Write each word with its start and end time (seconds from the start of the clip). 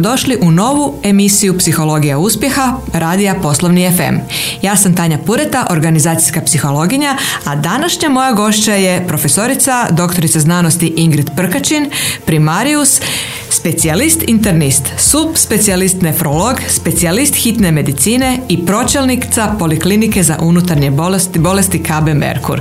Došli 0.00 0.38
u 0.42 0.50
novu 0.50 0.94
emisiju 1.02 1.58
Psihologija 1.58 2.18
uspjeha 2.18 2.76
Radija 2.92 3.34
Poslovni 3.42 3.92
FM. 3.96 4.16
Ja 4.62 4.76
sam 4.76 4.96
Tanja 4.96 5.18
Pureta, 5.26 5.66
organizacijska 5.70 6.40
psihologinja, 6.40 7.16
a 7.44 7.56
današnja 7.56 8.08
moja 8.08 8.32
gošća 8.32 8.74
je 8.74 9.06
profesorica, 9.08 9.86
doktorica 9.90 10.40
znanosti 10.40 10.94
Ingrid 10.96 11.30
Prkačin, 11.36 11.90
primarius, 12.26 13.00
specijalist 13.56 14.22
internist, 14.26 14.92
subspecijalist 14.98 16.02
nefrolog, 16.02 16.60
specijalist 16.68 17.34
hitne 17.34 17.72
medicine 17.72 18.38
i 18.48 18.66
pročelnica 18.66 19.54
Poliklinike 19.58 20.22
za 20.22 20.36
unutarnje 20.40 20.90
bolesti, 20.90 21.38
bolesti 21.38 21.82
KB 21.82 22.08
Merkur. 22.14 22.60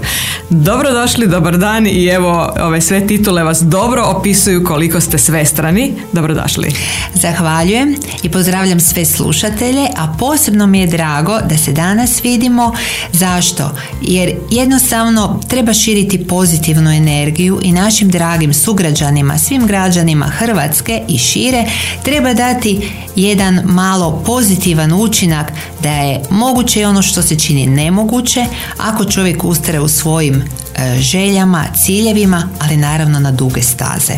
Dobrodošli, 0.50 1.28
dobar 1.28 1.58
dan 1.58 1.88
i 1.88 2.06
evo 2.06 2.54
ove 2.60 2.82
sve 2.82 3.08
titule 3.08 3.44
vas 3.44 3.62
dobro 3.62 4.04
opisuju 4.06 4.64
koliko 4.64 5.02
ste 5.02 5.18
svestrani. 5.18 5.94
Dobrodošli. 6.12 6.72
Zahvaljujem 7.14 7.96
i 8.24 8.30
pozdravljam 8.30 8.80
sve 8.80 9.06
slušatelje, 9.06 9.88
a 9.98 10.16
posebno 10.20 10.68
mi 10.68 10.80
je 10.80 10.88
drago 10.88 11.40
da 11.50 11.58
se 11.58 11.72
danas 11.72 12.24
vidimo. 12.24 12.76
Zašto? 13.12 13.72
Jer 14.02 14.36
jednostavno 14.52 15.40
treba 15.48 15.74
širiti 15.74 16.28
pozitivnu 16.28 16.92
energiju 16.92 17.60
i 17.64 17.72
našim 17.72 18.10
dragim 18.10 18.54
sugrađanima, 18.54 19.38
svim 19.38 19.68
građanima 19.68 20.26
Hrvatske 20.26 20.85
i 21.08 21.18
šire 21.18 21.66
treba 22.04 22.34
dati 22.34 22.92
jedan 23.16 23.62
malo 23.66 24.24
pozitivan 24.26 24.94
učinak 24.94 25.52
da 25.84 25.90
je 25.90 26.22
moguće 26.30 26.82
i 26.82 26.86
ono 26.86 27.02
što 27.02 27.22
se 27.22 27.40
čini 27.40 27.68
nemoguće 27.68 28.46
ako 28.78 29.06
čovjek 29.06 29.44
ustre 29.44 29.80
u 29.80 29.88
svojim 29.88 30.36
e, 30.36 31.00
željama, 31.00 31.66
ciljevima, 31.86 32.50
ali 32.60 32.78
naravno 32.78 33.20
na 33.20 33.32
duge 33.32 33.62
staze. 33.62 34.14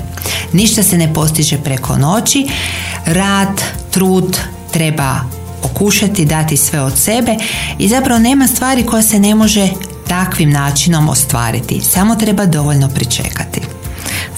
Ništa 0.53 0.83
se 0.83 0.97
ne 0.97 1.13
postiže 1.13 1.57
preko 1.57 1.97
noći, 1.97 2.47
rad, 3.05 3.61
trud 3.91 4.37
treba 4.71 5.21
pokušati 5.61 6.25
dati 6.25 6.57
sve 6.57 6.81
od 6.81 6.97
sebe 6.97 7.35
i 7.79 7.87
zapravo 7.87 8.19
nema 8.19 8.47
stvari 8.47 8.85
koja 8.85 9.03
se 9.03 9.19
ne 9.19 9.35
može 9.35 9.69
takvim 10.07 10.49
načinom 10.49 11.09
ostvariti. 11.09 11.81
Samo 11.81 12.15
treba 12.15 12.45
dovoljno 12.45 12.89
pričekati. 12.89 13.56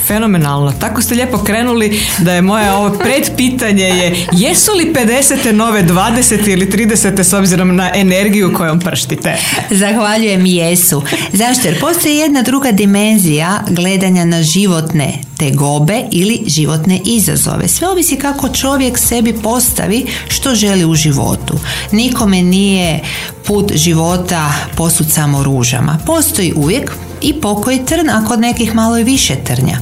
Fenomenalno. 0.10 0.72
Tako 0.72 1.02
ste 1.02 1.16
lijepo 1.16 1.38
krenuli 1.38 2.02
da 2.18 2.34
je 2.34 2.42
moje 2.42 2.72
ovo 2.72 2.90
predpitanje 2.90 3.84
je 3.84 4.28
jesu 4.32 4.72
li 4.78 4.94
50. 4.94 5.52
nove 5.52 5.84
20. 5.84 6.50
ili 6.50 6.66
30. 6.72 7.24
s 7.24 7.34
obzirom 7.34 7.76
na 7.76 7.92
energiju 7.96 8.54
kojom 8.54 8.80
prštite? 8.80 9.38
Zahvaljujem 9.70 10.46
jesu. 10.46 11.04
Zašto? 11.34 11.68
Jer 11.68 11.80
postoji 11.80 12.16
jedna 12.16 12.42
druga 12.42 12.72
dimenzija 12.72 13.64
gledanja 13.70 14.26
na 14.26 14.44
životne 14.44 15.14
tegobe 15.38 16.02
ili 16.12 16.44
životne 16.48 17.00
izazove. 17.06 17.68
Sve 17.68 17.88
ovisi 17.88 18.16
kako 18.16 18.50
čovjek 18.50 18.98
sebi 18.98 19.34
postavi 19.44 20.06
što 20.28 20.56
želi 20.56 20.86
u 20.86 20.96
životu. 20.96 21.60
Nikome 21.92 22.42
nije 22.42 23.00
put 23.46 23.72
života 23.76 24.54
posud 24.76 25.12
samo 25.12 25.44
ružama. 25.44 25.98
Postoji 26.06 26.54
uvijek 26.56 26.92
i 27.22 27.34
pokoji 27.42 27.86
trn, 27.86 28.10
a 28.10 28.26
kod 28.26 28.40
nekih 28.40 28.76
malo 28.76 28.98
i 28.98 29.04
više 29.04 29.36
trnja. 29.36 29.78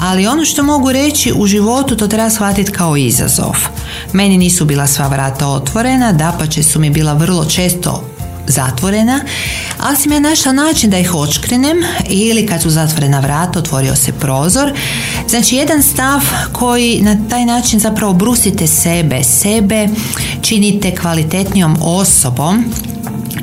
Ali 0.00 0.26
ono 0.26 0.44
što 0.44 0.62
mogu 0.62 0.92
reći 0.92 1.32
u 1.36 1.46
životu 1.46 1.96
to 1.96 2.08
treba 2.08 2.30
shvatiti 2.30 2.72
kao 2.72 2.96
izazov. 2.96 3.56
Meni 4.12 4.38
nisu 4.38 4.64
bila 4.64 4.86
sva 4.86 5.08
vrata 5.08 5.48
otvorena, 5.48 6.12
dapače 6.12 6.62
su 6.62 6.80
mi 6.80 6.90
bila 6.90 7.12
vrlo 7.12 7.44
često 7.44 8.16
zatvorena, 8.46 9.20
ali 9.80 9.96
sam 9.96 10.12
ja 10.12 10.20
našla 10.20 10.52
način 10.52 10.90
da 10.90 10.98
ih 10.98 11.14
očkrinem 11.14 11.76
ili 12.08 12.46
kad 12.46 12.62
su 12.62 12.70
zatvorena 12.70 13.20
vrata 13.20 13.58
otvorio 13.58 13.96
se 13.96 14.12
prozor. 14.12 14.72
Znači 15.28 15.56
jedan 15.56 15.82
stav 15.82 16.20
koji 16.52 17.02
na 17.02 17.16
taj 17.30 17.44
način 17.44 17.80
zapravo 17.80 18.12
brusite 18.12 18.66
sebe, 18.66 19.24
sebe 19.24 19.88
činite 20.42 20.94
kvalitetnijom 20.94 21.76
osobom 21.82 22.64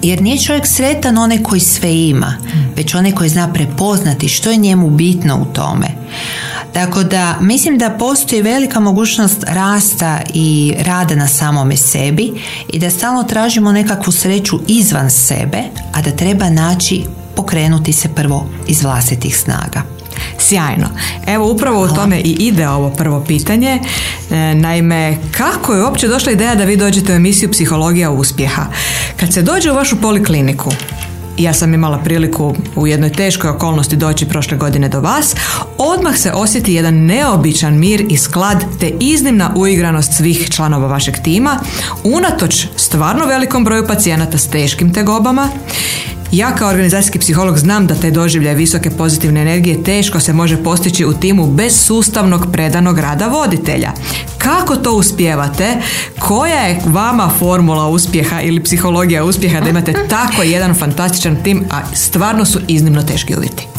jer 0.03 0.21
nije 0.21 0.41
čovjek 0.41 0.67
sretan 0.67 1.17
onaj 1.17 1.43
koji 1.43 1.59
sve 1.59 1.95
ima, 1.95 2.37
već 2.75 2.95
onaj 2.95 3.11
koji 3.11 3.29
zna 3.29 3.53
prepoznati 3.53 4.29
što 4.29 4.51
je 4.51 4.57
njemu 4.57 4.89
bitno 4.89 5.37
u 5.41 5.53
tome. 5.53 5.87
Tako 6.73 7.03
da 7.03 7.37
mislim 7.41 7.77
da 7.77 7.95
postoji 7.99 8.41
velika 8.41 8.79
mogućnost 8.79 9.43
rasta 9.47 10.19
i 10.33 10.73
rada 10.79 11.15
na 11.15 11.27
samome 11.27 11.77
sebi 11.77 12.33
i 12.69 12.79
da 12.79 12.89
stalno 12.89 13.23
tražimo 13.23 13.71
nekakvu 13.71 14.11
sreću 14.11 14.59
izvan 14.67 15.11
sebe, 15.11 15.63
a 15.93 16.01
da 16.01 16.11
treba 16.11 16.49
naći 16.49 17.03
pokrenuti 17.35 17.93
se 17.93 18.09
prvo 18.15 18.49
iz 18.67 18.83
vlastitih 18.83 19.37
snaga. 19.37 20.02
Sjajno. 20.39 20.87
Evo 21.27 21.51
upravo 21.51 21.83
u 21.83 21.87
tome 21.87 22.19
i 22.19 22.29
ide 22.39 22.69
ovo 22.69 22.89
prvo 22.89 23.23
pitanje. 23.27 23.79
E, 24.31 24.55
naime, 24.55 25.17
kako 25.37 25.73
je 25.73 25.83
uopće 25.83 26.07
došla 26.07 26.31
ideja 26.31 26.55
da 26.55 26.63
vi 26.63 26.77
dođete 26.77 27.13
u 27.13 27.15
emisiju 27.15 27.51
Psihologija 27.51 28.11
uspjeha? 28.11 28.65
Kad 29.19 29.33
se 29.33 29.41
dođe 29.41 29.71
u 29.71 29.75
vašu 29.75 30.01
polikliniku, 30.01 30.71
ja 31.37 31.53
sam 31.53 31.73
imala 31.73 31.97
priliku 31.97 32.55
u 32.75 32.87
jednoj 32.87 33.13
teškoj 33.13 33.49
okolnosti 33.49 33.95
doći 33.95 34.25
prošle 34.25 34.57
godine 34.57 34.89
do 34.89 34.99
vas, 34.99 35.35
odmah 35.77 36.17
se 36.17 36.31
osjeti 36.31 36.73
jedan 36.73 37.05
neobičan 37.05 37.79
mir 37.79 38.05
i 38.09 38.17
sklad 38.17 38.63
te 38.79 38.91
iznimna 38.99 39.53
uigranost 39.55 40.13
svih 40.13 40.49
članova 40.49 40.87
vašeg 40.87 41.17
tima, 41.23 41.59
unatoč 42.03 42.67
stvarno 42.75 43.25
velikom 43.25 43.63
broju 43.63 43.87
pacijenata 43.87 44.37
s 44.37 44.47
teškim 44.47 44.93
tegobama 44.93 45.49
ja 46.33 46.55
kao 46.55 46.69
organizacijski 46.69 47.19
psiholog 47.19 47.57
znam 47.57 47.87
da 47.87 47.95
te 47.95 48.11
doživlje 48.11 48.53
visoke 48.53 48.89
pozitivne 48.89 49.41
energije 49.41 49.83
teško 49.83 50.19
se 50.19 50.33
može 50.33 50.63
postići 50.63 51.05
u 51.05 51.13
timu 51.13 51.47
bez 51.47 51.85
sustavnog 51.85 52.47
predanog 52.51 52.99
rada 52.99 53.27
voditelja. 53.27 53.91
Kako 54.37 54.75
to 54.75 54.93
uspijevate? 54.93 55.77
Koja 56.19 56.59
je 56.59 56.79
vama 56.85 57.31
formula 57.39 57.87
uspjeha 57.87 58.41
ili 58.41 58.63
psihologija 58.63 59.23
uspjeha 59.23 59.59
da 59.59 59.69
imate 59.69 59.93
tako 60.09 60.43
jedan 60.43 60.75
fantastičan 60.75 61.43
tim, 61.43 61.65
a 61.71 61.81
stvarno 61.95 62.45
su 62.45 62.59
iznimno 62.67 63.01
teški 63.03 63.35
uvjeti? 63.35 63.72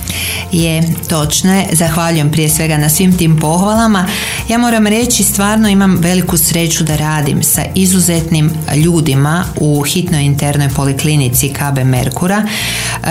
Je, 0.53 0.83
točno 1.09 1.55
je. 1.55 1.67
Zahvaljujem 1.73 2.31
prije 2.31 2.49
svega 2.49 2.77
na 2.77 2.89
svim 2.89 3.17
tim 3.17 3.37
pohvalama. 3.41 4.07
Ja 4.49 4.59
moram 4.59 4.87
reći, 4.87 5.25
stvarno 5.25 5.69
imam 5.69 5.99
veliku 6.01 6.37
sreću 6.37 6.85
da 6.85 6.97
radim 6.97 7.43
sa 7.43 7.63
izuzetnim 7.75 8.51
ljudima 8.77 9.45
u 9.57 9.83
hitnoj 9.83 10.23
internoj 10.23 10.69
poliklinici 10.69 11.49
KB 11.49 11.79
Merkura. 11.85 12.43
E, 12.43 13.09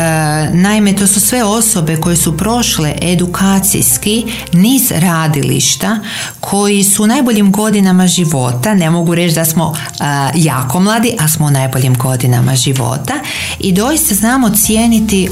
naime, 0.54 0.96
to 0.96 1.08
su 1.08 1.20
sve 1.20 1.44
osobe 1.44 1.98
koje 1.98 2.16
su 2.16 2.38
prošle 2.38 2.94
edukacijski 3.02 4.26
niz 4.54 4.92
radilišta 4.92 6.00
koji 6.40 6.84
su 6.84 7.04
u 7.04 7.08
najboljim 7.08 7.52
godinama 7.52 8.08
života. 8.08 8.74
Ne 8.74 8.90
mogu 8.90 9.16
reći 9.16 9.36
da 9.36 9.46
smo 9.46 9.76
e, 9.76 10.04
jako 10.36 10.80
mladi, 10.80 11.16
a 11.20 11.30
smo 11.30 11.46
u 11.46 11.52
najboljim 11.52 11.94
godinama 11.98 12.56
života 12.56 13.14
i 13.60 13.72
doista 13.72 14.16
znamo 14.16 14.50
cijeniti 14.50 15.26
e, 15.26 15.30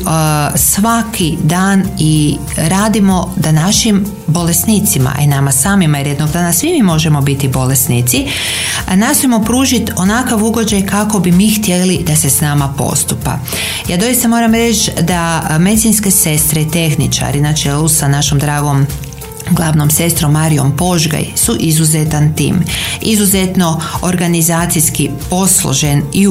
svaki 0.58 1.38
dan 1.44 1.61
i 2.00 2.38
radimo 2.58 3.34
da 3.38 3.52
našim 3.52 4.06
bolesnicima 4.28 5.12
i 5.22 5.28
nama 5.28 5.52
samima 5.52 5.98
jer 5.98 6.08
jednog 6.08 6.32
dana 6.32 6.54
svi 6.54 6.70
mi 6.70 6.84
možemo 6.84 7.22
biti 7.22 7.48
bolesnici 7.48 8.28
nastojimo 8.96 9.44
pružiti 9.44 9.92
onakav 9.96 10.44
ugođaj 10.44 10.86
kako 10.86 11.20
bi 11.20 11.32
mi 11.32 11.50
htjeli 11.50 12.04
da 12.08 12.16
se 12.16 12.30
s 12.30 12.42
nama 12.42 12.74
postupa. 12.78 13.40
Ja 13.90 13.98
doista 13.98 14.28
moram 14.28 14.54
reći 14.54 14.92
da 15.02 15.42
medicinske 15.60 16.12
sestre 16.12 16.62
i 16.62 16.70
tehničari 16.70 17.42
na 17.42 17.54
čelu 17.54 17.90
sa 17.90 18.08
našom 18.08 18.40
dragom 18.40 18.88
glavnom 19.56 19.90
sestrom 19.90 20.32
Marijom 20.32 20.78
Požgaj 20.78 21.26
su 21.36 21.56
izuzetan 21.60 22.34
tim. 22.36 22.64
Izuzetno 23.02 23.82
organizacijski 24.02 25.10
posložen 25.30 26.02
i 26.14 26.28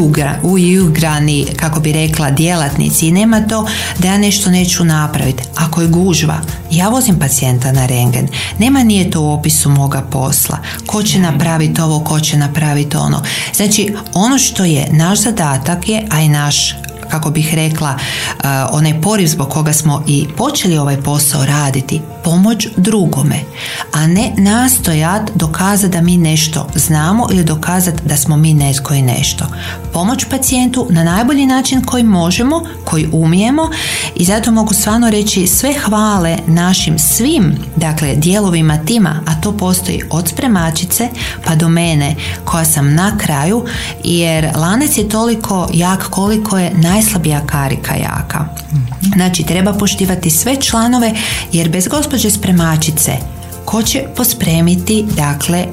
ugrani, 0.80 1.46
kako 1.56 1.80
bi 1.80 1.92
rekla, 1.92 2.30
djelatnici 2.30 3.08
i 3.08 3.12
nema 3.12 3.40
to 3.40 3.68
da 3.98 4.08
ja 4.08 4.18
nešto 4.18 4.50
neću 4.50 4.84
napraviti. 4.84 5.42
Ako 5.56 5.82
je 5.82 5.88
gužva, 5.88 6.40
ja 6.70 6.88
vozim 6.88 7.18
pacijenta 7.18 7.72
na 7.72 7.86
rengen. 7.86 8.28
Nema 8.58 8.82
nije 8.82 9.10
to 9.10 9.20
u 9.22 9.30
opisu 9.30 9.70
moga 9.70 10.02
posla. 10.10 10.58
Ko 10.86 11.02
će 11.02 11.18
napraviti 11.18 11.80
ovo, 11.80 12.00
ko 12.00 12.20
će 12.20 12.36
napraviti 12.36 12.96
ono. 12.96 13.22
Znači, 13.54 13.94
ono 14.14 14.38
što 14.38 14.64
je 14.64 14.88
naš 14.92 15.18
zadatak 15.18 15.88
je, 15.88 16.06
a 16.10 16.20
i 16.20 16.28
naš 16.28 16.74
kako 17.10 17.30
bih 17.30 17.54
rekla, 17.54 17.94
uh, 17.94 18.44
onaj 18.70 19.00
poriv 19.00 19.26
zbog 19.26 19.48
koga 19.48 19.72
smo 19.72 20.04
i 20.06 20.26
počeli 20.36 20.78
ovaj 20.78 21.02
posao 21.02 21.46
raditi, 21.46 22.00
pomoć 22.24 22.68
drugome, 22.76 23.40
a 23.92 24.06
ne 24.06 24.32
nastojat 24.36 25.30
dokazati 25.34 25.92
da 25.92 26.00
mi 26.00 26.16
nešto 26.16 26.66
znamo 26.74 27.26
ili 27.32 27.44
dokazati 27.44 28.02
da 28.04 28.16
smo 28.16 28.36
mi 28.36 28.54
netko 28.54 28.94
i 28.94 29.02
nešto. 29.02 29.44
Pomoć 29.92 30.24
pacijentu 30.30 30.86
na 30.90 31.04
najbolji 31.04 31.46
način 31.46 31.84
koji 31.84 32.02
možemo, 32.02 32.62
koji 32.84 33.08
umijemo 33.12 33.70
i 34.16 34.24
zato 34.24 34.50
mogu 34.50 34.74
stvarno 34.74 35.10
reći 35.10 35.46
sve 35.46 35.74
hvale 35.84 36.38
našim 36.46 36.98
svim 36.98 37.58
dakle 37.76 38.14
dijelovima 38.14 38.78
tima, 38.84 39.20
a 39.26 39.40
to 39.40 39.52
postoji 39.56 40.02
od 40.10 40.28
spremačice 40.28 41.08
pa 41.44 41.54
do 41.54 41.68
mene 41.68 42.16
koja 42.44 42.64
sam 42.64 42.94
na 42.94 43.18
kraju 43.18 43.64
jer 44.04 44.48
lanac 44.56 44.98
je 44.98 45.08
toliko 45.08 45.68
jak 45.72 46.10
koliko 46.10 46.58
je 46.58 46.72
najslabija 47.00 47.46
karika 47.46 47.94
jaka. 47.94 48.44
Znači 49.16 49.42
treba 49.42 49.72
poštivati 49.72 50.30
sve 50.30 50.56
članove 50.56 51.12
jer 51.52 51.68
bez 51.68 51.88
gospođe 51.88 52.30
spremačice 52.30 53.12
ko 53.64 53.82
će 53.82 54.04
pospremiti 54.16 55.04
dakle 55.16 55.66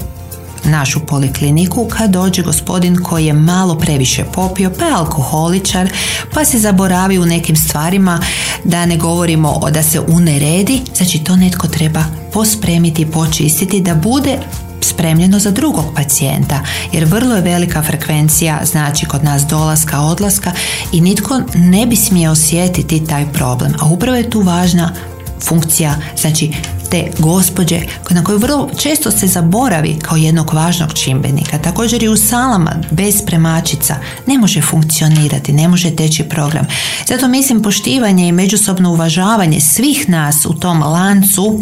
našu 0.66 1.00
polikliniku 1.00 1.88
kad 1.90 2.10
dođe 2.10 2.44
gospodin 2.44 3.04
koji 3.04 3.26
je 3.26 3.34
malo 3.34 3.78
previše 3.78 4.24
popio, 4.34 4.72
pa 4.80 4.86
je 4.86 4.94
alkoholičar, 4.94 5.90
pa 6.34 6.46
se 6.46 6.60
zaboravi 6.60 7.20
u 7.20 7.26
nekim 7.26 7.56
stvarima, 7.56 8.20
da 8.64 8.86
ne 8.86 8.98
govorimo 8.98 9.60
da 9.72 9.84
se 9.84 10.00
uneredi, 10.00 10.82
znači 10.96 11.20
to 11.20 11.36
netko 11.36 11.68
treba 11.68 12.04
pospremiti, 12.34 13.06
počistiti, 13.06 13.82
da 13.82 13.96
bude 13.96 14.38
spremljeno 14.88 15.40
za 15.40 15.52
drugog 15.52 15.86
pacijenta 15.96 16.60
jer 16.92 17.06
vrlo 17.06 17.36
je 17.36 17.42
velika 17.42 17.84
frekvencija 17.84 18.60
znači 18.66 19.06
kod 19.06 19.24
nas 19.24 19.46
dolaska, 19.46 20.02
odlaska 20.02 20.52
i 20.92 21.02
nitko 21.02 21.42
ne 21.56 21.86
bi 21.86 21.96
smio 21.96 22.32
osjetiti 22.32 23.06
taj 23.06 23.26
problem 23.34 23.74
a 23.80 23.86
upravo 23.86 24.18
je 24.18 24.30
tu 24.30 24.42
važna 24.42 24.94
funkcija 25.42 25.96
znači 26.18 26.52
te 26.90 27.12
gospođe 27.20 27.82
na 28.10 28.24
koju 28.24 28.38
vrlo 28.38 28.70
često 28.78 29.12
se 29.12 29.28
zaboravi 29.28 30.00
kao 30.02 30.18
jednog 30.18 30.54
važnog 30.54 30.94
čimbenika. 30.94 31.58
Također 31.58 32.04
i 32.04 32.08
u 32.08 32.18
salama 32.18 32.76
bez 32.92 33.18
spremačica 33.18 33.96
ne 34.28 34.38
može 34.38 34.62
funkcionirati, 34.62 35.54
ne 35.54 35.68
može 35.68 35.96
teći 35.96 36.24
program. 36.24 36.66
Zato 37.08 37.28
mislim 37.28 37.62
poštivanje 37.62 38.28
i 38.28 38.32
međusobno 38.32 38.92
uvažavanje 38.92 39.60
svih 39.60 40.10
nas 40.10 40.46
u 40.46 40.54
tom 40.54 40.82
lancu 40.82 41.62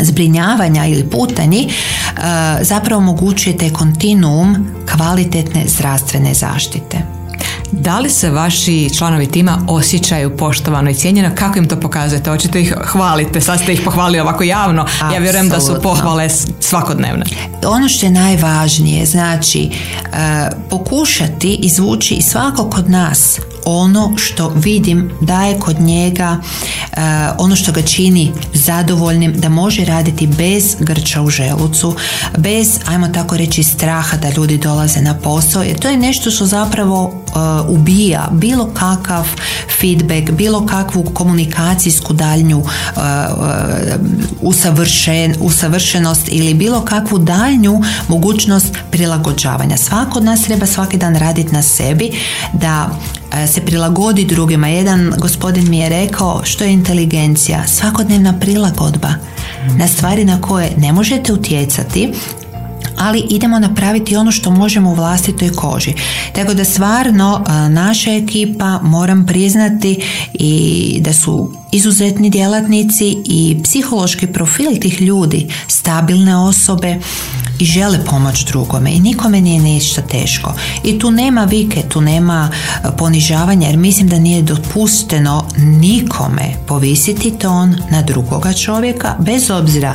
zbrinjavanja 0.00 0.86
ili 0.86 1.10
putanji 1.10 1.68
e, 1.68 1.70
zapravo 2.64 2.98
omogućuje 2.98 3.56
taj 3.56 3.70
kontinuum 3.70 4.66
kvalitetne 4.96 5.64
zdravstvene 5.66 6.34
zaštite. 6.34 7.22
Da 7.72 7.98
li 7.98 8.10
se 8.10 8.30
vaši 8.30 8.90
članovi 8.98 9.26
tima 9.26 9.58
osjećaju 9.68 10.36
poštovano 10.36 10.90
i 10.90 10.94
cijenjeno? 10.94 11.30
Kako 11.34 11.58
im 11.58 11.68
to 11.68 11.80
pokazujete? 11.80 12.30
Očito 12.30 12.58
ih 12.58 12.74
hvalite, 12.84 13.40
sad 13.40 13.60
ste 13.60 13.72
ih 13.72 13.80
pohvalili 13.84 14.20
ovako 14.20 14.44
javno. 14.44 14.86
Ja 15.12 15.18
vjerujem 15.18 15.48
da 15.48 15.60
su 15.60 15.76
pohvale 15.82 16.28
svakodnevne. 16.60 17.24
Ono 17.66 17.88
što 17.88 18.06
je 18.06 18.10
najvažnije, 18.10 19.06
znači 19.06 19.70
e, 19.70 20.08
pokušati 20.70 21.54
izvući 21.54 22.14
i 22.14 22.22
svakog 22.22 22.74
od 22.78 22.90
nas 22.90 23.40
ono 23.64 24.12
što 24.16 24.48
vidim 24.48 25.10
da 25.20 25.44
je 25.44 25.58
kod 25.58 25.80
njega 25.80 26.36
e, 26.92 26.96
ono 27.38 27.56
što 27.56 27.72
ga 27.72 27.82
čini 27.82 28.32
zadovoljnim 28.54 29.32
da 29.40 29.48
može 29.48 29.84
raditi 29.84 30.26
bez 30.26 30.76
grča 30.80 31.22
u 31.22 31.30
želucu 31.30 31.96
bez 32.38 32.78
ajmo 32.86 33.08
tako 33.08 33.36
reći 33.36 33.62
straha 33.62 34.16
da 34.16 34.30
ljudi 34.30 34.58
dolaze 34.58 35.00
na 35.00 35.14
posao 35.14 35.62
jer 35.62 35.78
to 35.78 35.88
je 35.88 35.96
nešto 35.96 36.30
što 36.30 36.46
zapravo 36.46 37.12
e, 37.12 37.30
ubija 37.68 38.28
bilo 38.32 38.70
kakav 38.74 39.26
feedback 39.82 40.30
bilo 40.30 40.66
kakvu 40.66 41.04
komunikacijsku 41.14 42.12
daljnju 42.12 42.58
uh, 42.58 43.02
usavršen, 44.40 45.34
usavršenost 45.40 46.28
ili 46.28 46.54
bilo 46.54 46.80
kakvu 46.80 47.18
daljnju 47.18 47.80
mogućnost 48.08 48.76
prilagođavanja. 48.90 49.76
Svako 49.76 50.18
od 50.18 50.24
nas 50.24 50.42
treba 50.42 50.66
svaki 50.66 50.96
dan 50.96 51.16
raditi 51.16 51.52
na 51.52 51.62
sebi 51.62 52.10
da 52.52 52.90
se 53.52 53.60
prilagodi 53.60 54.24
drugima. 54.24 54.68
Jedan 54.68 55.12
gospodin 55.18 55.70
mi 55.70 55.78
je 55.78 55.88
rekao 55.88 56.40
što 56.44 56.64
je 56.64 56.72
inteligencija, 56.72 57.66
svakodnevna 57.66 58.38
prilagodba 58.40 59.14
na 59.76 59.88
stvari 59.88 60.24
na 60.24 60.40
koje 60.40 60.72
ne 60.76 60.92
možete 60.92 61.32
utjecati, 61.32 62.12
ali 62.98 63.26
idemo 63.30 63.58
napraviti 63.58 64.16
ono 64.16 64.32
što 64.32 64.50
možemo 64.50 64.90
u 64.90 64.94
vlastitoj 64.94 65.52
koži. 65.52 65.92
Tako 66.32 66.54
da 66.54 66.64
stvarno 66.64 67.44
naša 67.70 68.10
ekipa 68.12 68.80
moram 68.82 69.26
priznati 69.26 70.02
i 70.34 70.98
da 71.00 71.12
su 71.12 71.52
izuzetni 71.72 72.30
djelatnici 72.30 73.16
i 73.24 73.56
psihološki 73.64 74.26
profil 74.26 74.80
tih 74.80 75.02
ljudi, 75.02 75.48
stabilne 75.68 76.36
osobe 76.36 76.96
i 77.62 77.64
žele 77.64 78.04
pomoć 78.04 78.44
drugome 78.44 78.90
i 78.90 79.00
nikome 79.00 79.40
nije 79.40 79.60
ništa 79.60 80.02
teško. 80.02 80.54
I 80.84 80.98
tu 80.98 81.10
nema 81.10 81.44
vike, 81.44 81.82
tu 81.88 82.00
nema 82.00 82.50
ponižavanja 82.98 83.66
jer 83.66 83.76
mislim 83.76 84.08
da 84.08 84.18
nije 84.18 84.42
dopušteno 84.42 85.44
nikome 85.56 86.54
povisiti 86.66 87.38
ton 87.38 87.76
na 87.90 88.02
drugoga 88.02 88.52
čovjeka 88.52 89.14
bez 89.18 89.50
obzira 89.50 89.94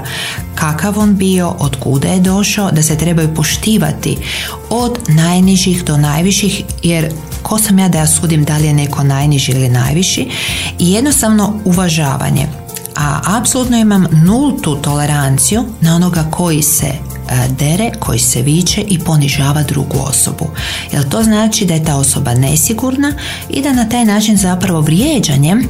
kakav 0.56 1.00
on 1.00 1.16
bio, 1.16 1.56
od 1.60 1.76
kuda 1.80 2.08
je 2.08 2.20
došao, 2.20 2.72
da 2.72 2.84
se 2.84 2.98
trebaju 2.98 3.36
poštivati 3.36 4.18
od 4.70 5.00
najnižih 5.08 5.84
do 5.84 5.98
najviših 5.98 6.64
jer 6.84 7.12
ko 7.42 7.60
sam 7.60 7.80
ja 7.80 7.90
da 7.90 7.98
ja 7.98 8.08
sudim 8.08 8.44
da 8.44 8.58
li 8.58 8.68
je 8.68 8.74
neko 8.74 9.04
najniži 9.04 9.52
ili 9.52 9.70
najviši 9.70 10.30
i 10.80 10.92
jednostavno 10.92 11.54
uvažavanje 11.66 12.48
a 12.98 13.38
apsolutno 13.38 13.78
imam 13.78 14.08
nultu 14.26 14.76
toleranciju 14.76 15.64
na 15.82 15.96
onoga 15.96 16.26
koji 16.32 16.62
se 16.62 16.88
e, 16.88 17.00
dere, 17.60 17.92
koji 18.00 18.20
se 18.20 18.42
viče 18.42 18.82
i 18.82 19.00
ponižava 19.00 19.64
drugu 19.64 19.98
osobu. 20.00 20.48
Jer 20.92 21.10
to 21.10 21.24
znači 21.24 21.66
da 21.66 21.74
je 21.74 21.86
ta 21.86 21.96
osoba 21.96 22.34
nesigurna 22.34 23.14
i 23.50 23.62
da 23.62 23.74
na 23.74 23.90
taj 23.90 24.06
način 24.06 24.38
zapravo 24.38 24.82
vrijeđanjem 24.82 25.68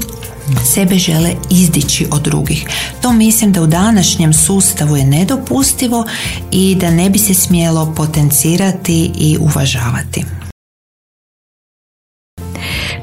sebe 0.65 0.95
žele 0.95 1.35
izdići 1.49 2.07
od 2.11 2.21
drugih. 2.21 2.67
To 3.01 3.13
mislim 3.13 3.51
da 3.51 3.61
u 3.61 3.67
današnjem 3.67 4.33
sustavu 4.33 4.97
je 4.97 5.05
nedopustivo 5.05 6.05
i 6.51 6.75
da 6.75 6.91
ne 6.91 7.09
bi 7.09 7.19
se 7.19 7.33
smjelo 7.33 7.93
potencirati 7.95 9.11
i 9.17 9.37
uvažavati. 9.41 10.25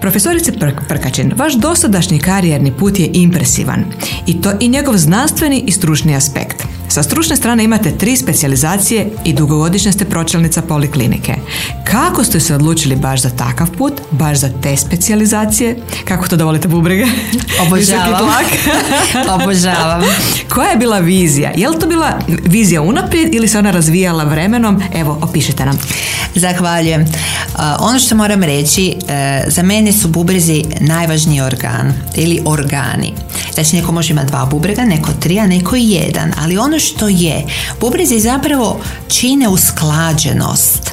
Profesorice 0.00 0.52
Prkačin, 0.88 1.32
vaš 1.36 1.54
dosadašnji 1.54 2.18
karijerni 2.18 2.72
put 2.78 2.98
je 2.98 3.10
impresivan 3.12 3.84
i 4.26 4.42
to 4.42 4.52
i 4.60 4.68
njegov 4.68 4.96
znanstveni 4.96 5.64
i 5.66 5.72
stručni 5.72 6.16
aspekt. 6.16 6.73
Sa 6.88 7.02
stručne 7.02 7.36
strane 7.36 7.64
imate 7.64 7.98
tri 7.98 8.16
specijalizacije 8.16 9.10
i 9.24 9.32
dugogodišnja 9.32 9.92
ste 9.92 10.04
pročelnica 10.04 10.62
poliklinike. 10.62 11.34
Kako 11.84 12.24
ste 12.24 12.40
se 12.40 12.54
odlučili 12.54 12.96
baš 12.96 13.22
za 13.22 13.30
takav 13.30 13.70
put, 13.70 14.00
baš 14.10 14.38
za 14.38 14.50
te 14.62 14.76
specijalizacije? 14.76 15.76
Kako 16.04 16.28
to 16.28 16.36
da 16.36 16.44
volite 16.44 16.68
bubrege? 16.68 17.06
Obožavam. 17.66 18.28
Obožavam. 19.40 20.02
Koja 20.48 20.70
je 20.70 20.76
bila 20.76 20.98
vizija? 20.98 21.52
Je 21.56 21.68
li 21.68 21.78
to 21.80 21.86
bila 21.86 22.18
vizija 22.28 22.82
unaprijed 22.82 23.34
ili 23.34 23.48
se 23.48 23.58
ona 23.58 23.70
razvijala 23.70 24.24
vremenom? 24.24 24.82
Evo, 24.94 25.18
opišite 25.22 25.64
nam. 25.64 25.78
Zahvaljujem. 26.34 27.00
Uh, 27.02 27.60
ono 27.78 27.98
što 27.98 28.14
moram 28.14 28.42
reći, 28.42 28.94
uh, 28.96 29.08
za 29.52 29.62
mene 29.62 29.92
su 29.92 30.08
bubrezi 30.08 30.64
najvažniji 30.80 31.40
organ 31.40 31.92
ili 32.16 32.40
organi. 32.44 33.12
Znači 33.54 33.76
neko 33.76 33.92
može 33.92 34.12
imati 34.12 34.28
dva 34.28 34.46
bubrega, 34.46 34.84
neko 34.84 35.10
tri, 35.20 35.38
a 35.38 35.46
neko 35.46 35.76
jedan. 35.76 36.32
Ali 36.42 36.58
ono 36.58 36.78
što 36.84 37.08
je, 37.08 37.46
bubrezi 37.80 38.20
zapravo 38.20 38.80
čine 39.08 39.48
usklađenost 39.48 40.90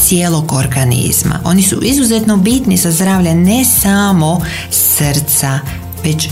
cijelog 0.00 0.52
organizma. 0.52 1.40
Oni 1.44 1.62
su 1.62 1.82
izuzetno 1.82 2.36
bitni 2.36 2.76
za 2.76 2.90
zdravlje 2.90 3.34
ne 3.34 3.64
samo 3.64 4.40
srca, 4.70 5.58
već 6.04 6.28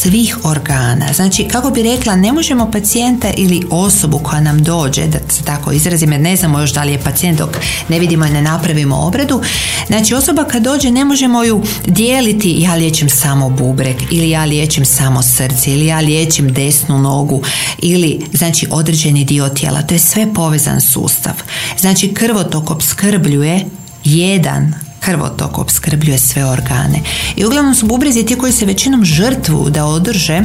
svih 0.00 0.38
organa. 0.44 1.12
Znači, 1.12 1.48
kako 1.48 1.70
bi 1.70 1.82
rekla, 1.82 2.16
ne 2.16 2.32
možemo 2.32 2.70
pacijenta 2.70 3.28
ili 3.36 3.66
osobu 3.70 4.18
koja 4.18 4.40
nam 4.40 4.62
dođe, 4.62 5.06
da 5.06 5.18
se 5.28 5.42
tako 5.42 5.72
izrazim, 5.72 6.12
jer 6.12 6.20
ne 6.20 6.36
znamo 6.36 6.60
još 6.60 6.72
da 6.72 6.84
li 6.84 6.92
je 6.92 7.02
pacijent 7.02 7.38
dok 7.38 7.56
ne 7.88 7.98
vidimo 7.98 8.26
i 8.26 8.30
ne 8.30 8.42
napravimo 8.42 8.96
obradu. 8.96 9.42
Znači, 9.86 10.14
osoba 10.14 10.44
kad 10.44 10.62
dođe 10.62 10.90
ne 10.90 11.04
možemo 11.04 11.44
ju 11.44 11.62
dijeliti 11.86 12.56
ja 12.60 12.74
liječim 12.74 13.08
samo 13.08 13.50
bubreg 13.50 13.96
ili 14.10 14.30
ja 14.30 14.44
liječim 14.44 14.84
samo 14.84 15.22
srce 15.22 15.72
ili 15.72 15.86
ja 15.86 16.00
liječim 16.00 16.52
desnu 16.52 16.98
nogu 16.98 17.42
ili 17.78 18.20
znači 18.32 18.66
određeni 18.70 19.24
dio 19.24 19.48
tijela. 19.48 19.82
To 19.82 19.94
je 19.94 19.98
sve 19.98 20.34
povezan 20.34 20.80
sustav. 20.80 21.34
Znači, 21.78 22.14
krvotok 22.14 22.70
opskrbljuje 22.70 23.66
jedan 24.04 24.87
krvotok 25.00 25.58
opskrbljuje 25.58 26.18
sve 26.18 26.44
organe. 26.44 27.00
I 27.36 27.44
uglavnom 27.44 27.74
su 27.74 27.86
bubrezi 27.86 28.26
ti 28.26 28.34
koji 28.34 28.52
se 28.52 28.66
većinom 28.66 29.04
žrtvu 29.04 29.70
da 29.70 29.84
održe 29.84 30.42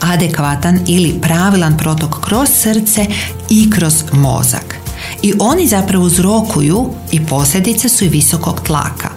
adekvatan 0.00 0.80
ili 0.86 1.18
pravilan 1.22 1.76
protok 1.76 2.20
kroz 2.20 2.48
srce 2.48 3.06
i 3.50 3.70
kroz 3.70 3.94
mozak. 4.12 4.76
I 5.22 5.32
oni 5.38 5.66
zapravo 5.66 6.04
uzrokuju 6.04 6.90
i 7.12 7.26
posljedice 7.26 7.88
su 7.88 8.04
i 8.04 8.08
visokog 8.08 8.60
tlaka. 8.60 9.08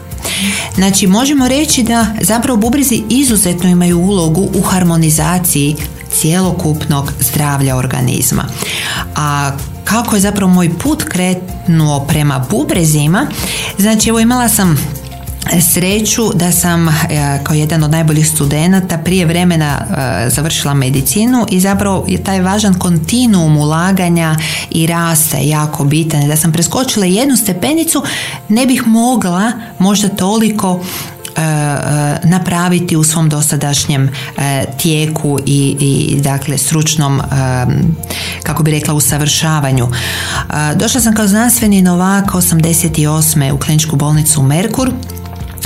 Znači 0.76 1.08
možemo 1.08 1.48
reći 1.48 1.84
da 1.84 2.06
zapravo 2.22 2.58
bubrezi 2.58 3.04
izuzetno 3.10 3.70
imaju 3.70 4.00
ulogu 4.00 4.50
u 4.56 4.62
harmonizaciji 4.62 5.76
cjelokupnog 6.22 7.12
zdravlja 7.20 7.76
organizma. 7.76 8.44
A 9.16 9.52
kako 9.84 10.16
je 10.16 10.22
zapravo 10.22 10.52
moj 10.52 10.78
put 10.80 11.04
kretnuo 11.04 12.00
prema 12.00 12.46
bubrezima, 12.50 13.28
znači 13.78 14.10
evo 14.10 14.20
imala 14.20 14.50
sam 14.50 14.78
sreću 15.74 16.24
da 16.34 16.52
sam 16.52 16.90
e, 16.90 16.94
kao 17.44 17.54
jedan 17.54 17.84
od 17.84 17.92
najboljih 17.92 18.28
studenata 18.28 18.98
prije 18.98 19.26
vremena 19.26 19.78
e, 19.78 20.30
završila 20.30 20.74
medicinu 20.74 21.46
i 21.50 21.60
zapravo 21.60 22.06
je 22.08 22.24
taj 22.24 22.42
važan 22.42 22.74
kontinuum 22.74 23.58
ulaganja 23.58 24.36
i 24.70 24.88
rasta 24.88 25.38
jako 25.38 25.84
bitan. 25.84 26.28
Da 26.28 26.38
sam 26.38 26.52
preskočila 26.52 27.06
jednu 27.06 27.38
stepenicu 27.38 28.04
ne 28.50 28.66
bih 28.66 28.88
mogla 28.88 29.52
možda 29.80 30.10
toliko 30.10 30.84
napraviti 32.24 32.96
u 32.96 33.04
svom 33.04 33.30
dosadašnjem 33.30 34.10
tijeku 34.78 35.40
i, 35.46 35.78
i 35.80 36.22
dakle 36.22 36.58
stručnom 36.58 37.22
kako 38.44 38.64
bi 38.64 38.72
rekla 38.72 38.94
usavršavanju. 38.94 39.88
Došla 40.76 41.02
sam 41.02 41.16
kao 41.16 41.28
znanstveni 41.28 41.82
novak 41.82 42.26
88. 42.26 43.52
u 43.52 43.58
kliničku 43.58 43.96
bolnicu 43.96 44.42
Merkur 44.42 44.92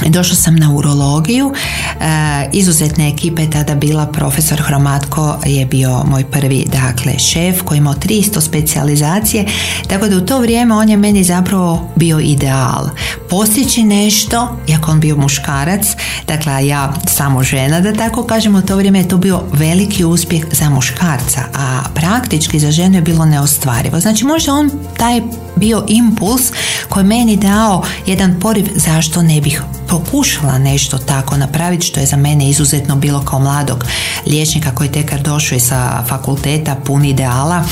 Došla 0.05 0.35
sam 0.35 0.55
na 0.55 0.71
urologiju, 0.73 1.53
e, 1.53 2.49
izuzetne 2.53 3.09
ekipe 3.09 3.49
tada 3.49 3.75
bila 3.75 4.05
profesor 4.05 4.61
Hromatko 4.61 5.39
je 5.45 5.65
bio 5.65 6.03
moj 6.03 6.23
prvi 6.23 6.65
dakle 6.71 7.19
šef 7.19 7.61
koji 7.61 7.77
imao 7.77 7.93
300 7.93 8.41
specijalizacije, 8.41 9.45
tako 9.87 10.07
da 10.07 10.17
u 10.17 10.21
to 10.21 10.39
vrijeme 10.39 10.75
on 10.75 10.89
je 10.89 10.97
meni 10.97 11.23
zapravo 11.23 11.89
bio 11.95 12.19
ideal. 12.19 12.89
Postići 13.29 13.83
nešto, 13.83 14.57
iako 14.67 14.91
on 14.91 14.99
bio 14.99 15.15
muškarac, 15.15 15.87
dakle 16.27 16.67
ja 16.67 16.93
samo 17.07 17.43
žena 17.43 17.81
da 17.81 17.93
tako 17.93 18.23
kažem, 18.23 18.55
u 18.55 18.61
to 18.61 18.75
vrijeme 18.75 18.99
je 18.99 19.07
to 19.07 19.17
bio 19.17 19.41
veliki 19.53 20.05
uspjeh 20.05 20.45
za 20.51 20.69
muškarca, 20.69 21.41
a 21.53 21.81
praktički 21.93 22.59
za 22.59 22.71
ženu 22.71 22.95
je 22.95 23.01
bilo 23.01 23.25
neostvarivo. 23.25 23.99
Znači 23.99 24.25
možda 24.25 24.53
on 24.53 24.71
taj 24.97 25.21
bio 25.55 25.85
impuls 25.87 26.41
koji 26.89 27.05
meni 27.05 27.37
dao 27.37 27.83
jedan 28.05 28.39
poriv 28.39 28.67
zašto 28.75 29.21
ne 29.21 29.41
bih 29.41 29.63
pokušala 29.89 30.57
nešto 30.57 30.97
tako 30.97 31.37
napraviti 31.37 31.85
što 31.85 31.99
je 31.99 32.05
za 32.05 32.17
mene 32.17 32.49
izuzetno 32.49 32.95
bilo 32.95 33.21
kao 33.21 33.39
mladog 33.39 33.85
liječnika 34.25 34.71
koji 34.75 34.91
tekar 34.91 35.21
došao 35.21 35.59
sa 35.59 36.03
fakulteta 36.07 36.75
pun 36.75 37.05
ideala 37.05 37.63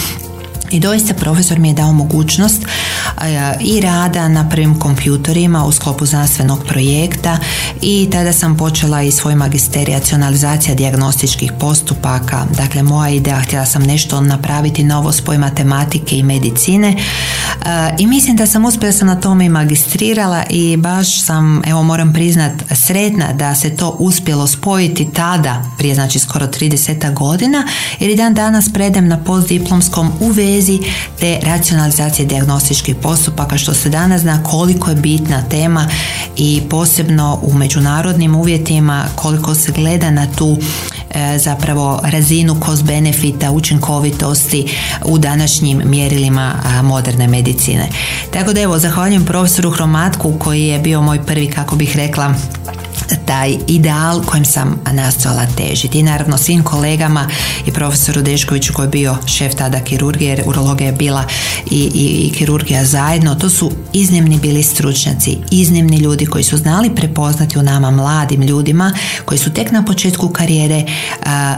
i 0.73 0.79
doista 0.79 1.13
profesor 1.13 1.59
mi 1.59 1.67
je 1.67 1.73
dao 1.73 1.93
mogućnost 1.93 2.61
i 3.59 3.81
rada 3.81 4.27
na 4.27 4.49
prvim 4.49 4.79
kompjutorima 4.79 5.65
u 5.65 5.71
sklopu 5.71 6.05
znanstvenog 6.05 6.63
projekta 6.67 7.37
i 7.81 8.09
tada 8.11 8.33
sam 8.33 8.57
počela 8.57 9.01
i 9.01 9.11
svoj 9.11 9.35
magisterij 9.35 9.93
racionalizacija 9.93 10.75
dijagnostičkih 10.75 11.51
postupaka. 11.59 12.45
Dakle, 12.57 12.83
moja 12.83 13.09
ideja, 13.09 13.41
htjela 13.41 13.65
sam 13.65 13.83
nešto 13.83 14.21
napraviti 14.21 14.83
novo 14.83 15.11
spoj 15.11 15.37
matematike 15.37 16.17
i 16.17 16.23
medicine 16.23 16.95
i 17.99 18.07
mislim 18.07 18.37
da 18.37 18.47
sam 18.47 18.65
uspjela 18.65 18.93
sam 18.93 19.07
na 19.07 19.19
tome 19.19 19.45
i 19.45 19.49
magistrirala 19.49 20.43
i 20.49 20.77
baš 20.77 21.25
sam, 21.25 21.61
evo 21.65 21.83
moram 21.83 22.13
priznat, 22.13 22.51
sretna 22.71 23.33
da 23.33 23.55
se 23.55 23.75
to 23.75 23.95
uspjelo 23.99 24.47
spojiti 24.47 25.11
tada, 25.13 25.65
prije 25.77 25.95
znači 25.95 26.19
skoro 26.19 26.47
30 26.47 27.13
godina, 27.13 27.67
jer 27.99 28.09
i 28.09 28.15
dan 28.15 28.33
danas 28.33 28.73
predem 28.73 29.07
na 29.07 29.23
postdiplomskom 29.23 30.11
u 30.19 30.29
vezi 30.29 30.62
te 31.19 31.39
racionalizacije 31.41 32.25
dijagnostičkih 32.25 32.95
postupaka 32.95 33.57
što 33.57 33.73
se 33.73 33.89
danas 33.89 34.21
zna 34.21 34.43
koliko 34.43 34.89
je 34.89 34.95
bitna 34.95 35.41
tema 35.41 35.87
i 36.37 36.61
posebno 36.69 37.39
u 37.41 37.53
međunarodnim 37.53 38.35
uvjetima 38.35 39.05
koliko 39.15 39.55
se 39.55 39.71
gleda 39.71 40.11
na 40.11 40.27
tu 40.35 40.57
e, 41.09 41.37
zapravo 41.37 42.01
razinu 42.03 42.59
cost 42.65 42.83
benefita, 42.83 43.51
učinkovitosti 43.51 44.77
u 45.05 45.17
današnjim 45.17 45.81
mjerilima 45.85 46.53
moderne 46.83 47.27
medicine. 47.27 47.89
Tako 48.31 48.53
da 48.53 48.61
evo, 48.61 48.79
zahvaljujem 48.79 49.25
profesoru 49.25 49.71
Hromatku 49.71 50.33
koji 50.39 50.63
je 50.63 50.79
bio 50.79 51.01
moj 51.01 51.25
prvi, 51.25 51.47
kako 51.47 51.75
bih 51.75 51.95
rekla, 51.95 52.33
taj 53.25 53.57
ideal 53.67 54.23
kojem 54.25 54.45
sam 54.45 54.81
nastojala 54.91 55.45
težiti. 55.57 55.99
I 55.99 56.03
naravno 56.03 56.37
svim 56.37 56.63
kolegama 56.63 57.29
i 57.65 57.71
profesoru 57.71 58.21
Deškoviću 58.21 58.73
koji 58.73 58.85
je 58.85 58.89
bio 58.89 59.17
šef 59.25 59.55
tada 59.55 59.79
kirurgije, 59.79 60.29
jer 60.29 60.43
urologija 60.45 60.87
je 60.87 60.93
bila 60.93 61.23
i, 61.71 61.91
i, 61.93 62.27
i 62.27 62.31
kirurgija 62.31 62.85
zajedno. 62.85 63.35
To 63.35 63.49
su 63.49 63.71
iznimni 63.93 64.39
bili 64.39 64.63
stručnjaci, 64.63 65.37
iznimni 65.51 65.97
ljudi 65.97 66.25
koji 66.25 66.43
su 66.43 66.57
znali 66.57 66.95
prepoznati 66.95 67.59
u 67.59 67.63
nama 67.63 67.91
mladim 67.91 68.41
ljudima 68.41 68.93
koji 69.25 69.37
su 69.37 69.53
tek 69.53 69.71
na 69.71 69.85
početku 69.85 70.29
karijere 70.29 70.85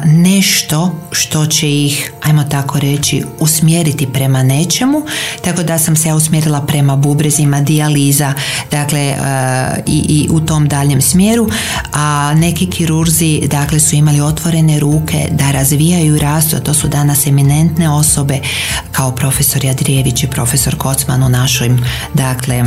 nešto 0.05 0.95
što 1.11 1.45
će 1.45 1.85
ih, 1.85 2.11
ajmo 2.21 2.43
tako 2.43 2.79
reći, 2.79 3.23
usmjeriti 3.39 4.07
prema 4.07 4.43
nečemu. 4.43 5.01
Tako 5.41 5.63
da 5.63 5.77
sam 5.77 5.95
se 5.95 6.09
ja 6.09 6.15
usmjerila 6.15 6.61
prema 6.61 6.95
bubrezima, 6.95 7.61
dijaliza, 7.61 8.33
dakle 8.71 9.15
i, 9.87 9.97
i 9.97 10.27
u 10.31 10.39
tom 10.39 10.67
daljem 10.67 11.01
smjeru 11.01 11.44
a 11.93 12.33
neki 12.35 12.65
kirurzi 12.65 13.41
dakle 13.47 13.79
su 13.79 13.95
imali 13.95 14.21
otvorene 14.21 14.79
ruke 14.79 15.27
da 15.31 15.51
razvijaju 15.51 16.15
i 16.15 16.19
rastu, 16.19 16.59
to 16.59 16.73
su 16.73 16.87
danas 16.87 17.27
eminentne 17.27 17.89
osobe 17.89 18.39
kao 18.91 19.11
profesor 19.11 19.65
Jadrijević 19.65 20.23
i 20.23 20.27
profesor 20.27 20.77
Kocman 20.77 21.23
u 21.23 21.29
našoj 21.29 21.77
dakle 22.13 22.63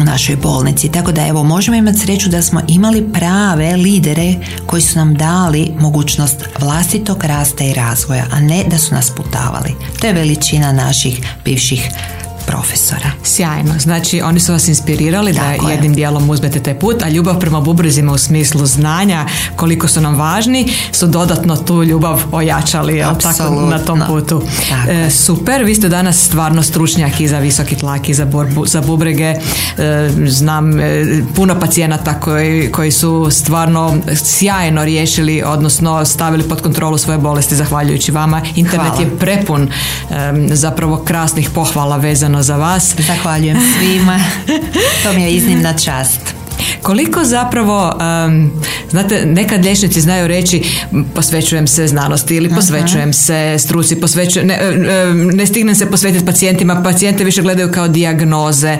u 0.00 0.04
našoj 0.04 0.36
bolnici. 0.36 0.88
Tako 0.88 1.12
da 1.12 1.26
evo 1.26 1.42
možemo 1.42 1.76
imati 1.76 1.98
sreću 1.98 2.28
da 2.28 2.42
smo 2.42 2.60
imali 2.68 3.12
prave 3.12 3.76
lidere 3.76 4.34
koji 4.66 4.82
su 4.82 4.98
nam 4.98 5.14
dali 5.14 5.72
mogućnost 5.78 6.44
vlastitog 6.60 7.24
rasta 7.24 7.64
i 7.64 7.74
razvoja, 7.74 8.26
a 8.30 8.40
ne 8.40 8.64
da 8.70 8.78
su 8.78 8.94
nas 8.94 9.10
putavali. 9.10 9.74
To 10.00 10.06
je 10.06 10.12
veličina 10.12 10.72
naših 10.72 11.20
bivših 11.44 11.90
profesora. 12.50 13.10
Sjajno. 13.24 13.74
Znači, 13.78 14.20
oni 14.20 14.40
su 14.40 14.52
vas 14.52 14.68
inspirirali 14.68 15.32
da 15.32 15.70
jednim 15.70 15.94
dijelom 15.94 16.30
uzmete 16.30 16.60
taj 16.60 16.78
put, 16.78 17.02
a 17.02 17.08
ljubav 17.08 17.38
prema 17.38 17.60
bubrezima 17.60 18.12
u 18.12 18.18
smislu 18.18 18.66
znanja, 18.66 19.26
koliko 19.56 19.88
su 19.88 20.00
nam 20.00 20.16
važni, 20.16 20.72
su 20.92 21.06
dodatno 21.06 21.56
tu 21.56 21.84
ljubav 21.84 22.22
ojačali 22.32 23.04
tako, 23.22 23.66
na 23.70 23.78
tom 23.78 24.02
putu. 24.06 24.42
E, 24.88 25.10
super, 25.10 25.64
vi 25.64 25.74
ste 25.74 25.88
danas 25.88 26.24
stvarno 26.24 26.62
stručnjak 26.62 27.20
i 27.20 27.28
za 27.28 27.38
visoki 27.38 27.76
tlak 27.76 28.08
i 28.08 28.14
za, 28.14 28.24
borbu, 28.24 28.66
za 28.66 28.80
bubrege. 28.80 29.24
E, 29.24 29.38
znam 30.26 30.80
e, 30.80 31.04
puno 31.34 31.60
pacijenata 31.60 32.20
koji, 32.20 32.72
koji 32.72 32.90
su 32.90 33.28
stvarno 33.30 33.96
sjajno 34.14 34.84
riješili, 34.84 35.42
odnosno 35.46 36.04
stavili 36.04 36.48
pod 36.48 36.62
kontrolu 36.62 36.98
svoje 36.98 37.18
bolesti 37.18 37.56
zahvaljujući 37.56 38.12
vama. 38.12 38.42
Internet 38.54 39.00
je 39.00 39.18
prepun 39.18 39.68
zapravo 40.52 40.96
krasnih 40.96 41.50
pohvala 41.50 41.96
vezano 41.96 42.39
za 42.42 42.56
vas. 42.56 42.94
Zahvaljujem 42.98 43.58
svima. 43.78 44.20
To 45.02 45.12
mi 45.12 45.22
je 45.22 45.30
iznimna 45.32 45.78
čast. 45.78 46.39
Koliko 46.82 47.24
zapravo, 47.24 47.98
znate, 48.90 49.26
nekad 49.26 49.64
liječnici 49.64 50.00
znaju 50.00 50.28
reći 50.28 50.62
posvećujem 51.14 51.66
se 51.66 51.86
znanosti 51.86 52.36
ili 52.36 52.48
posvećujem 52.48 53.12
se 53.12 53.56
struci, 53.58 54.00
posvećujem, 54.00 54.46
ne, 54.46 54.58
ne 55.34 55.46
stignem 55.46 55.74
se 55.74 55.90
posvetiti 55.90 56.26
pacijentima, 56.26 56.82
pacijente 56.82 57.24
više 57.24 57.42
gledaju 57.42 57.70
kao 57.72 57.88
dijagnoze. 57.88 58.78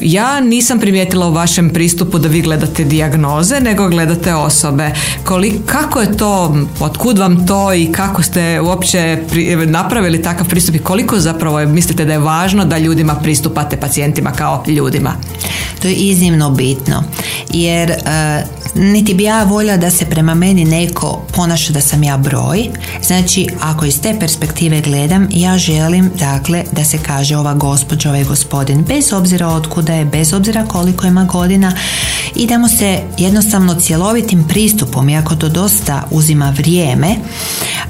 ja 0.00 0.40
nisam 0.40 0.80
primijetila 0.80 1.28
u 1.28 1.32
vašem 1.32 1.70
pristupu 1.70 2.18
da 2.18 2.28
vi 2.28 2.42
gledate 2.42 2.84
dijagnoze, 2.84 3.60
nego 3.60 3.88
gledate 3.88 4.34
osobe. 4.34 4.90
Koliko, 5.24 5.58
kako 5.66 6.00
je 6.00 6.16
to, 6.16 6.56
otkud 6.80 7.18
vam 7.18 7.46
to 7.46 7.74
i 7.74 7.92
kako 7.92 8.22
ste 8.22 8.60
uopće 8.60 9.18
napravili 9.66 10.22
takav 10.22 10.48
pristup 10.48 10.74
i 10.74 10.78
koliko 10.78 11.18
zapravo 11.18 11.60
je, 11.60 11.66
mislite 11.66 12.04
da 12.04 12.12
je 12.12 12.18
važno 12.18 12.64
da 12.64 12.78
ljudima 12.78 13.14
pristupate 13.14 13.76
pacijentima 13.76 14.32
kao 14.32 14.64
ljudima? 14.66 15.12
To 15.84 15.88
je 15.88 15.94
iznimno 15.94 16.50
bitno 16.50 17.04
jer 17.50 17.90
e, 17.90 17.96
niti 18.74 19.14
bi 19.14 19.22
ja 19.22 19.42
voljela 19.42 19.76
da 19.76 19.90
se 19.90 20.04
prema 20.04 20.34
meni 20.34 20.64
neko 20.64 21.22
ponaša 21.32 21.72
da 21.72 21.80
sam 21.80 22.02
ja 22.02 22.16
broj. 22.16 22.68
Znači, 23.02 23.46
ako 23.60 23.84
iz 23.84 24.00
te 24.00 24.16
perspektive 24.20 24.80
gledam, 24.80 25.28
ja 25.30 25.58
želim 25.58 26.10
dakle 26.18 26.64
da 26.72 26.84
se 26.84 26.98
kaže 26.98 27.36
ova 27.36 27.54
gospođa, 27.54 28.08
ovaj 28.08 28.24
gospodin, 28.24 28.84
bez 28.84 29.12
obzira 29.12 29.48
od 29.48 29.66
kuda 29.66 29.94
je, 29.94 30.04
bez 30.04 30.32
obzira 30.32 30.64
koliko 30.66 31.06
ima 31.06 31.24
godina, 31.24 31.72
idemo 32.34 32.68
se 32.68 33.00
jednostavno 33.18 33.74
cjelovitim 33.74 34.44
pristupom, 34.48 35.08
iako 35.08 35.36
to 35.36 35.48
dosta 35.48 36.02
uzima 36.10 36.50
vrijeme, 36.56 37.16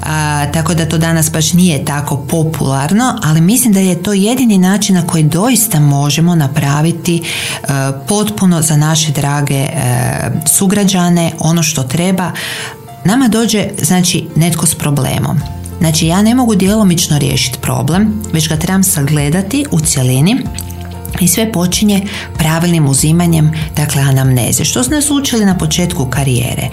a, 0.03 0.45
tako 0.53 0.73
da 0.73 0.89
to 0.89 0.97
danas 0.97 1.31
baš 1.31 1.53
nije 1.53 1.85
tako 1.85 2.17
popularno, 2.17 3.19
ali 3.23 3.41
mislim 3.41 3.73
da 3.73 3.79
je 3.79 4.03
to 4.03 4.13
jedini 4.13 4.57
način 4.57 4.95
na 4.95 5.07
koji 5.07 5.23
doista 5.23 5.79
možemo 5.79 6.35
napraviti 6.35 7.23
e, 7.63 7.67
potpuno 8.07 8.61
za 8.61 8.77
naše 8.77 9.11
drage 9.11 9.53
e, 9.55 9.71
sugrađane 10.45 11.31
ono 11.39 11.63
što 11.63 11.83
treba. 11.83 12.31
Nama 13.05 13.27
dođe 13.27 13.67
znači 13.81 14.27
netko 14.35 14.65
s 14.65 14.75
problemom. 14.75 15.39
Znači 15.79 16.07
ja 16.07 16.21
ne 16.21 16.35
mogu 16.35 16.55
djelomično 16.55 17.17
riješiti 17.17 17.59
problem, 17.61 18.23
već 18.33 18.49
ga 18.49 18.55
trebam 18.55 18.83
sagledati 18.83 19.65
u 19.71 19.79
cjelini 19.79 20.37
i 21.19 21.27
sve 21.27 21.51
počinje 21.51 22.07
pravilnim 22.37 22.87
uzimanjem 22.87 23.51
dakle 23.75 24.01
anamneze 24.01 24.65
što 24.65 24.83
su 24.83 24.91
nas 24.91 25.11
učili 25.11 25.45
na 25.45 25.57
početku 25.57 26.05
karijere 26.05 26.69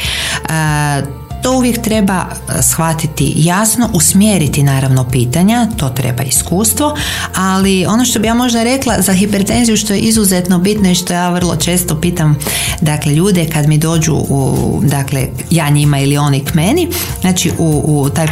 to 1.42 1.52
uvijek 1.56 1.82
treba 1.82 2.24
e, 2.24 2.62
shvatiti 2.62 3.32
jasno, 3.36 3.90
usmjeriti 3.94 4.62
naravno 4.62 5.04
pitanja, 5.04 5.66
to 5.76 5.88
treba 5.88 6.22
iskustvo, 6.22 6.96
ali 7.34 7.86
ono 7.86 8.04
što 8.04 8.18
bi 8.18 8.26
ja 8.26 8.34
možda 8.34 8.62
rekla 8.62 8.94
za 8.98 9.12
hipertenziju 9.12 9.76
što 9.76 9.92
je 9.92 10.00
izuzetno 10.00 10.58
bitno 10.58 10.90
i 10.90 10.94
što 10.94 11.12
ja 11.12 11.30
vrlo 11.30 11.56
često 11.56 12.00
pitam 12.00 12.38
dakle 12.80 13.14
ljude 13.14 13.46
kad 13.52 13.68
mi 13.68 13.78
dođu 13.78 14.14
u, 14.14 14.80
dakle 14.84 15.26
ja 15.50 15.68
njima 15.68 15.98
ili 15.98 16.16
oni 16.16 16.44
k 16.44 16.54
meni, 16.54 16.88
znači 17.20 17.52
u, 17.58 17.82
u 17.86 18.08
taj 18.08 18.26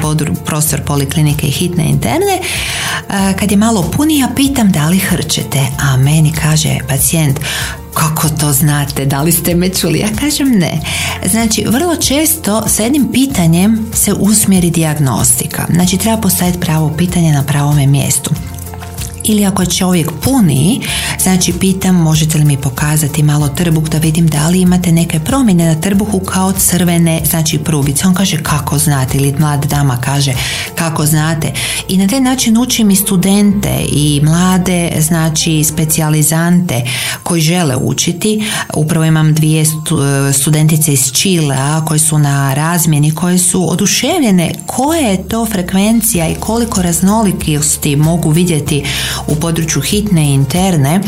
prostor 0.44 0.80
poliklinike 0.82 1.46
i 1.46 1.50
hitne 1.50 1.84
interne, 1.84 2.38
e, 2.38 3.36
kad 3.38 3.50
je 3.50 3.56
malo 3.56 3.82
punija 3.82 4.28
pitam 4.36 4.72
da 4.72 4.88
li 4.88 4.98
hrčete, 4.98 5.60
a 5.78 5.96
meni 5.96 6.32
kaže 6.42 6.78
pacijent 6.88 7.40
kako 7.94 8.28
to 8.28 8.52
znate, 8.52 9.06
da 9.06 9.22
li 9.22 9.32
ste 9.32 9.54
me 9.54 9.68
čuli? 9.68 9.98
Ja 9.98 10.08
kažem 10.20 10.48
ne. 10.58 10.80
Znači, 11.30 11.64
vrlo 11.68 11.96
često 11.96 12.62
s 12.68 12.78
jednim 12.78 13.08
pitanjem 13.12 13.86
se 13.94 14.12
usmjeri 14.12 14.70
dijagnostika. 14.70 15.66
Znači, 15.74 15.98
treba 15.98 16.16
postaviti 16.16 16.60
pravo 16.60 16.94
pitanje 16.98 17.32
na 17.32 17.42
pravome 17.42 17.86
mjestu 17.86 18.30
ili 19.30 19.46
ako 19.46 19.62
je 19.62 19.70
čovjek 19.70 20.10
puniji, 20.24 20.80
znači 21.22 21.52
pitam 21.52 21.94
možete 21.94 22.38
li 22.38 22.44
mi 22.44 22.56
pokazati 22.56 23.22
malo 23.22 23.48
trbuh 23.48 23.88
da 23.88 23.98
vidim 23.98 24.26
da 24.26 24.48
li 24.48 24.60
imate 24.60 24.92
neke 24.92 25.20
promjene 25.20 25.74
na 25.74 25.80
trbuhu 25.80 26.20
kao 26.20 26.52
crvene, 26.52 27.20
znači 27.30 27.58
prugice. 27.58 28.06
On 28.06 28.14
kaže 28.14 28.42
kako 28.42 28.78
znate 28.78 29.18
ili 29.18 29.34
mlada 29.38 29.66
dama 29.66 29.96
kaže 29.96 30.32
kako 30.74 31.06
znate 31.06 31.52
i 31.88 31.96
na 31.96 32.08
taj 32.08 32.20
način 32.20 32.58
učim 32.58 32.90
i 32.90 32.96
studente 32.96 33.84
i 33.88 34.20
mlade 34.24 34.92
znači 35.00 35.64
specijalizante 35.64 36.82
koji 37.22 37.40
žele 37.40 37.76
učiti. 37.76 38.44
Upravo 38.74 39.04
imam 39.04 39.34
dvije 39.34 39.64
studentice 40.40 40.92
iz 40.92 41.12
Čilea 41.12 41.84
koje 41.84 41.98
su 41.98 42.18
na 42.18 42.54
razmjeni, 42.54 43.14
koje 43.14 43.38
su 43.38 43.70
oduševljene 43.70 44.52
koja 44.66 45.00
je 45.00 45.28
to 45.28 45.46
frekvencija 45.46 46.28
i 46.28 46.34
koliko 46.34 46.82
raznolikosti 46.82 47.96
mogu 47.96 48.30
vidjeti 48.30 48.84
u 49.26 49.34
području 49.34 49.82
hitne 49.82 50.24
i 50.24 50.34
interne 50.34 51.00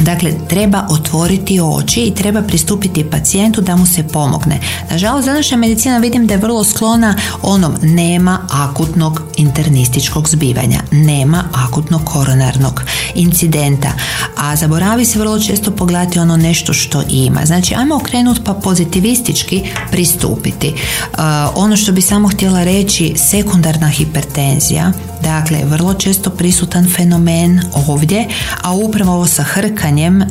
Dakle, 0.00 0.32
treba 0.48 0.86
otvoriti 0.90 1.60
oči 1.60 2.00
i 2.00 2.14
treba 2.14 2.42
pristupiti 2.42 3.10
pacijentu 3.10 3.60
da 3.60 3.76
mu 3.76 3.86
se 3.86 4.08
pomogne. 4.08 4.60
Nažalost, 4.90 5.26
današnja 5.26 5.56
medicina 5.56 5.98
vidim 5.98 6.26
da 6.26 6.34
je 6.34 6.40
vrlo 6.40 6.64
sklona 6.64 7.14
onom 7.42 7.74
nema 7.82 8.38
akutnog 8.50 9.22
internističkog 9.36 10.28
zbivanja, 10.28 10.80
nema 10.90 11.44
akutnog 11.52 12.04
koronarnog 12.04 12.82
incidenta, 13.14 13.88
a 14.36 14.56
zaboravi 14.56 15.04
se 15.04 15.18
vrlo 15.18 15.40
često 15.40 15.70
pogledati 15.70 16.18
ono 16.18 16.36
nešto 16.36 16.72
što 16.72 17.02
ima. 17.10 17.40
Znači, 17.44 17.74
ajmo 17.74 17.96
okrenuti 17.96 18.40
pa 18.44 18.54
pozitivistički 18.54 19.62
pristupiti. 19.90 20.68
Uh, 20.68 21.18
ono 21.54 21.76
što 21.76 21.92
bi 21.92 22.02
samo 22.02 22.28
htjela 22.28 22.64
reći, 22.64 23.14
sekundarna 23.16 23.88
hipertenzija, 23.88 24.92
dakle, 25.22 25.64
vrlo 25.64 25.94
često 25.94 26.30
prisutan 26.30 26.88
fenomen 26.96 27.60
ovdje, 27.88 28.28
a 28.62 28.72
upravo 28.72 29.12
ovo 29.12 29.26
sa 29.26 29.44
hrkanjem 29.86 30.20
uh, 30.20 30.26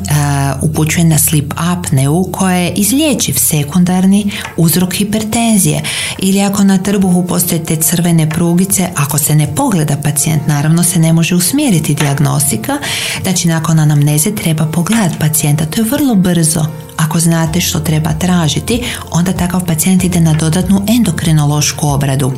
upućuje 0.70 1.04
na 1.04 1.18
slip 1.18 1.54
apneu 1.56 2.24
koja 2.32 2.56
je 2.56 2.72
izlječiv 2.72 3.34
sekundarni 3.34 4.30
uzrok 4.56 4.94
hipertenzije. 4.94 5.82
Ili 6.18 6.42
ako 6.42 6.64
na 6.64 6.78
trbuhu 6.78 7.26
postoje 7.26 7.64
te 7.64 7.76
crvene 7.76 8.30
prugice, 8.30 8.88
ako 8.96 9.18
se 9.18 9.34
ne 9.34 9.54
pogleda 9.54 9.96
pacijent, 10.02 10.46
naravno 10.46 10.82
se 10.82 10.98
ne 10.98 11.12
može 11.12 11.34
usmjeriti 11.34 11.94
dijagnostika, 11.94 12.78
znači 13.22 13.48
nakon 13.48 13.78
anamneze 13.78 14.34
treba 14.34 14.66
pogledati 14.66 15.18
pacijenta, 15.18 15.66
to 15.66 15.80
je 15.80 15.90
vrlo 15.90 16.14
brzo. 16.14 16.85
Ako 16.96 17.20
znate 17.20 17.60
što 17.60 17.80
treba 17.80 18.12
tražiti, 18.12 18.84
onda 19.10 19.32
takav 19.32 19.64
pacijent 19.66 20.04
ide 20.04 20.20
na 20.20 20.32
dodatnu 20.32 20.82
endokrinološku 20.88 21.88
obradu. 21.88 22.32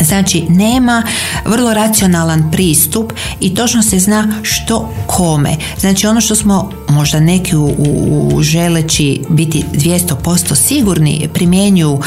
Znači, 0.00 0.46
nema 0.48 1.02
vrlo 1.44 1.74
racionalan 1.74 2.50
pristup 2.50 3.12
i 3.40 3.54
točno 3.54 3.82
se 3.82 3.98
zna 3.98 4.32
što 4.42 4.92
kome. 5.06 5.56
Znači, 5.80 6.06
ono 6.06 6.20
što 6.20 6.34
smo 6.34 6.70
možda 6.88 7.20
neki 7.20 7.56
u, 7.56 7.74
u 7.78 8.42
želeći 8.42 9.22
biti 9.28 9.64
200% 9.72 10.54
sigurni 10.54 11.28
primjenjuju, 11.34 12.00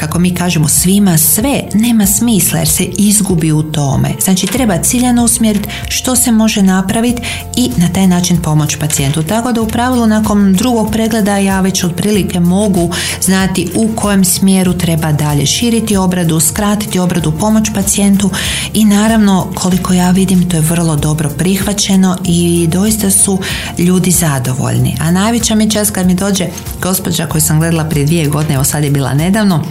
kako 0.00 0.18
mi 0.18 0.34
kažemo, 0.34 0.68
svima 0.68 1.18
sve, 1.18 1.62
nema 1.74 2.06
smisla 2.06 2.58
jer 2.58 2.68
se 2.68 2.84
izgubi 2.84 3.52
u 3.52 3.62
tome. 3.62 4.08
Znači, 4.20 4.46
treba 4.46 4.78
ciljano 4.78 5.24
usmjeriti 5.24 5.68
što 5.88 6.16
se 6.16 6.32
može 6.32 6.62
napraviti 6.62 7.22
i 7.56 7.70
na 7.76 7.88
taj 7.88 8.06
način 8.06 8.42
pomoći 8.42 8.78
pacijentu. 8.78 9.22
Tako 9.22 9.52
da 9.52 9.62
u 9.62 9.68
pravilu 9.68 10.06
nakon 10.06 10.52
drugog 10.52 10.90
pregleda 10.92 11.21
ja 11.30 11.60
već 11.60 11.84
otprilike 11.84 12.40
mogu 12.40 12.90
znati 13.20 13.68
u 13.74 13.88
kojem 13.96 14.24
smjeru 14.24 14.72
treba 14.72 15.12
dalje 15.12 15.46
širiti 15.46 15.96
obradu, 15.96 16.40
skratiti 16.40 16.98
obradu, 16.98 17.32
pomoć 17.32 17.68
pacijentu 17.74 18.30
i 18.74 18.84
naravno 18.84 19.46
koliko 19.54 19.92
ja 19.92 20.10
vidim 20.10 20.48
to 20.48 20.56
je 20.56 20.62
vrlo 20.62 20.96
dobro 20.96 21.30
prihvaćeno 21.38 22.18
i 22.24 22.68
doista 22.72 23.10
su 23.10 23.38
ljudi 23.78 24.10
zadovoljni. 24.10 24.96
A 25.00 25.10
najveća 25.10 25.54
mi 25.54 25.70
čast 25.70 25.90
kad 25.90 26.06
mi 26.06 26.14
dođe 26.14 26.46
gospođa 26.82 27.26
koju 27.26 27.40
sam 27.40 27.58
gledala 27.58 27.84
prije 27.84 28.06
dvije 28.06 28.26
godine, 28.26 28.54
evo 28.54 28.64
sad 28.64 28.84
je 28.84 28.90
bila 28.90 29.14
nedavno, 29.14 29.64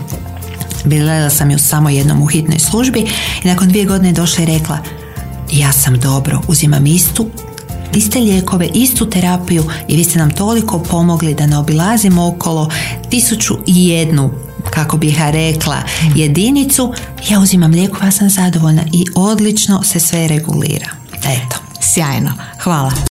bila 0.85 1.29
sam 1.29 1.51
ju 1.51 1.59
samo 1.59 1.89
jednom 1.89 2.21
u 2.21 2.25
hitnoj 2.25 2.59
službi 2.59 2.99
i 3.43 3.47
nakon 3.47 3.67
dvije 3.67 3.85
godine 3.85 4.11
došla 4.11 4.43
i 4.43 4.47
rekla 4.47 4.77
ja 5.51 5.71
sam 5.71 5.99
dobro, 5.99 6.41
uzimam 6.47 6.85
istu 6.85 7.27
iste 7.95 8.19
lijekove, 8.19 8.69
istu 8.73 9.09
terapiju 9.09 9.63
i 9.87 9.95
vi 9.97 10.03
ste 10.03 10.19
nam 10.19 10.31
toliko 10.31 10.79
pomogli 10.79 11.33
da 11.33 11.45
ne 11.47 11.57
obilazimo 11.57 12.27
okolo 12.27 12.69
tisuću 13.09 13.53
i 13.67 13.87
jednu 13.87 14.31
kako 14.69 14.97
bih 14.97 15.19
ja 15.19 15.31
rekla 15.31 15.77
jedinicu, 16.15 16.93
ja 17.29 17.39
uzimam 17.39 17.71
lijekova, 17.71 18.05
ja 18.05 18.11
sam 18.11 18.29
zadovoljna 18.29 18.83
i 18.93 19.05
odlično 19.15 19.83
se 19.83 19.99
sve 19.99 20.27
regulira. 20.27 20.89
Eto. 21.17 21.55
Sjajno, 21.81 22.31
hvala. 22.63 23.10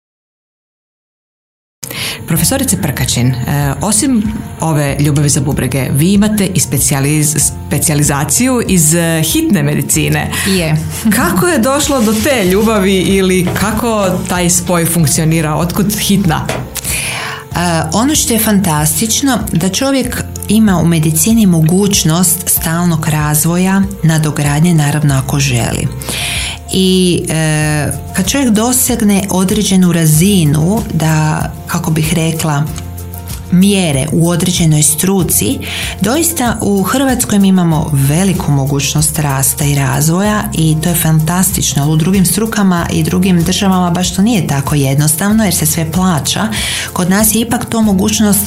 Profesorice 2.30 2.82
Prkačin, 2.82 3.28
e, 3.28 3.74
osim 3.82 4.24
ove 4.60 4.96
ljubavi 5.00 5.30
za 5.30 5.42
bubrege, 5.42 5.88
vi 5.92 6.14
imate 6.14 6.46
i 6.46 6.60
specijaliz, 6.60 7.36
specijalizaciju 7.38 8.62
iz 8.68 8.94
e, 8.94 9.24
hitne 9.24 9.64
medicine. 9.64 10.32
Je. 10.48 10.78
kako 11.18 11.48
je 11.48 11.60
došlo 11.60 12.02
do 12.02 12.14
te 12.14 12.46
ljubavi 12.46 12.98
ili 12.98 13.48
kako 13.60 14.10
taj 14.28 14.50
spoj 14.50 14.86
funkcionira? 14.86 15.56
Otkud 15.56 15.98
hitna? 16.00 16.48
E, 16.48 17.58
ono 17.94 18.16
što 18.16 18.34
je 18.34 18.40
fantastično 18.40 19.40
da 19.52 19.70
čovjek 19.70 20.24
ima 20.48 20.78
u 20.78 20.86
medicini 20.86 21.46
mogućnost 21.46 22.50
stalnog 22.50 23.08
razvoja, 23.08 23.82
nadogradnje 24.04 24.74
naravno 24.74 25.16
ako 25.16 25.40
želi 25.40 25.88
i 26.74 27.22
e, 27.30 27.92
kad 28.14 28.28
čovjek 28.28 28.50
dosegne 28.50 29.24
određenu 29.30 29.92
razinu 29.92 30.82
da 30.94 31.44
kako 31.68 31.92
bih 31.92 32.14
rekla 32.14 32.64
mjere 33.52 34.08
u 34.12 34.30
određenoj 34.30 34.84
struci, 34.84 35.60
doista 36.02 36.58
u 36.62 36.84
Hrvatskoj 36.84 37.40
mi 37.40 37.48
imamo 37.48 37.90
veliku 37.94 38.52
mogućnost 38.52 39.20
rasta 39.20 39.66
i 39.66 39.76
razvoja 39.76 40.44
i 40.54 40.76
to 40.84 40.90
je 40.90 40.96
fantastično. 40.96 41.92
U 41.92 41.96
drugim 41.96 42.26
strukama 42.26 42.88
i 42.94 43.04
drugim 43.04 43.44
državama 43.44 43.92
baš 43.92 44.16
to 44.16 44.22
nije 44.22 44.48
tako 44.48 44.76
jednostavno 44.76 45.44
jer 45.44 45.56
se 45.56 45.66
sve 45.66 45.92
plaća. 45.92 46.48
Kod 46.94 47.10
nas 47.10 47.36
je 47.36 47.42
ipak 47.42 47.66
to 47.66 47.82
mogućnost 47.82 48.42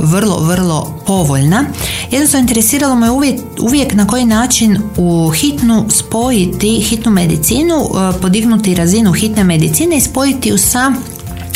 vrlo, 0.00 0.38
vrlo 0.38 1.02
povoljna. 1.06 1.64
Jednostavno 2.10 2.42
interesiralo 2.42 2.94
me 2.94 3.10
uvijek, 3.10 3.40
uvijek 3.60 3.94
na 3.94 4.06
koji 4.06 4.24
način 4.24 4.78
u 4.96 5.30
hitnu 5.30 5.86
spojiti 5.88 6.80
hitnu 6.80 7.10
medicinu, 7.12 7.88
podignuti 8.22 8.74
razinu 8.74 9.12
hitne 9.12 9.44
medicine 9.44 9.96
i 9.96 10.00
spojiti 10.00 10.48
ju 10.48 10.58
sa 10.58 10.92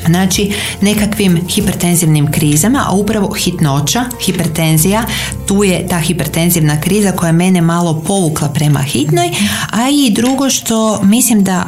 Znači 0.06 0.52
nekakvim 0.80 1.40
hipertenzivnim 1.48 2.32
krizama, 2.32 2.84
a 2.88 2.94
upravo 2.94 3.32
hitnoća, 3.32 4.04
hipertenzija, 4.24 5.04
tu 5.46 5.64
je 5.64 5.88
ta 5.88 5.98
hipertenzivna 5.98 6.80
kriza 6.80 7.12
koja 7.12 7.32
mene 7.32 7.60
malo 7.60 8.02
povukla 8.06 8.48
prema 8.48 8.82
hitnoj, 8.82 9.30
a 9.70 9.88
i 9.88 10.10
drugo 10.10 10.50
što 10.50 11.02
mislim 11.02 11.44
da 11.44 11.64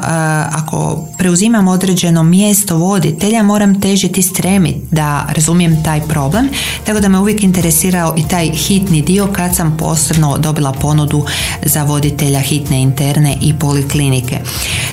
ako 0.53 1.07
preuzimam 1.19 1.69
određeno 1.69 2.23
mjesto 2.23 2.77
voditelja 2.77 3.43
moram 3.43 3.81
težiti 3.81 4.23
stremiti 4.23 4.81
da 4.91 5.27
razumijem 5.29 5.83
taj 5.85 6.01
problem, 6.01 6.49
tako 6.85 7.01
da 7.01 7.09
me 7.09 7.19
uvijek 7.19 7.43
interesirao 7.43 8.15
i 8.17 8.29
taj 8.29 8.51
hitni 8.51 9.03
dio 9.03 9.27
kad 9.27 9.57
sam 9.57 9.77
posebno 9.77 10.39
dobila 10.39 10.73
ponudu 10.73 11.25
za 11.63 11.85
voditelja 11.85 12.41
hitne 12.41 12.83
interne 12.83 13.37
i 13.41 13.55
poliklinike. 13.55 14.41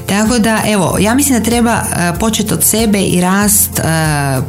Tako 0.06 0.40
da 0.40 0.62
evo, 0.68 0.98
ja 1.00 1.16
mislim 1.16 1.40
da 1.40 1.46
treba 1.46 1.84
početi 2.20 2.54
od 2.54 2.64
sebe 2.64 3.02
i 3.02 3.22
rast, 3.22 3.80
e, 3.80 3.84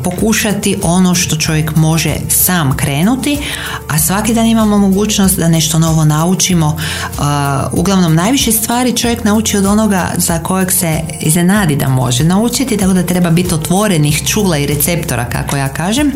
pokušati 0.05 0.77
ono 0.83 1.15
što 1.15 1.37
čovjek 1.37 1.77
može 1.77 2.15
sam 2.29 2.77
krenuti, 2.77 3.39
a 3.89 3.99
svaki 3.99 4.35
dan 4.35 4.47
imamo 4.47 4.79
mogućnost 4.79 5.39
da 5.39 5.49
nešto 5.49 5.79
novo 5.79 6.05
naučimo. 6.05 6.77
E, 6.79 7.21
uglavnom, 7.73 8.15
najviše 8.15 8.53
stvari 8.53 8.97
čovjek 8.97 9.25
nauči 9.25 9.57
od 9.57 9.65
onoga 9.65 10.11
za 10.17 10.39
kojeg 10.39 10.73
se 10.73 11.01
iznenadi 11.21 11.77
da 11.77 11.89
može 11.89 12.25
naučiti, 12.25 12.77
tako 12.77 12.93
da 12.93 13.03
treba 13.03 13.31
biti 13.31 13.55
otvorenih 13.55 14.23
čula 14.27 14.59
i 14.59 14.67
receptora, 14.67 15.25
kako 15.25 15.57
ja 15.57 15.69
kažem. 15.69 16.13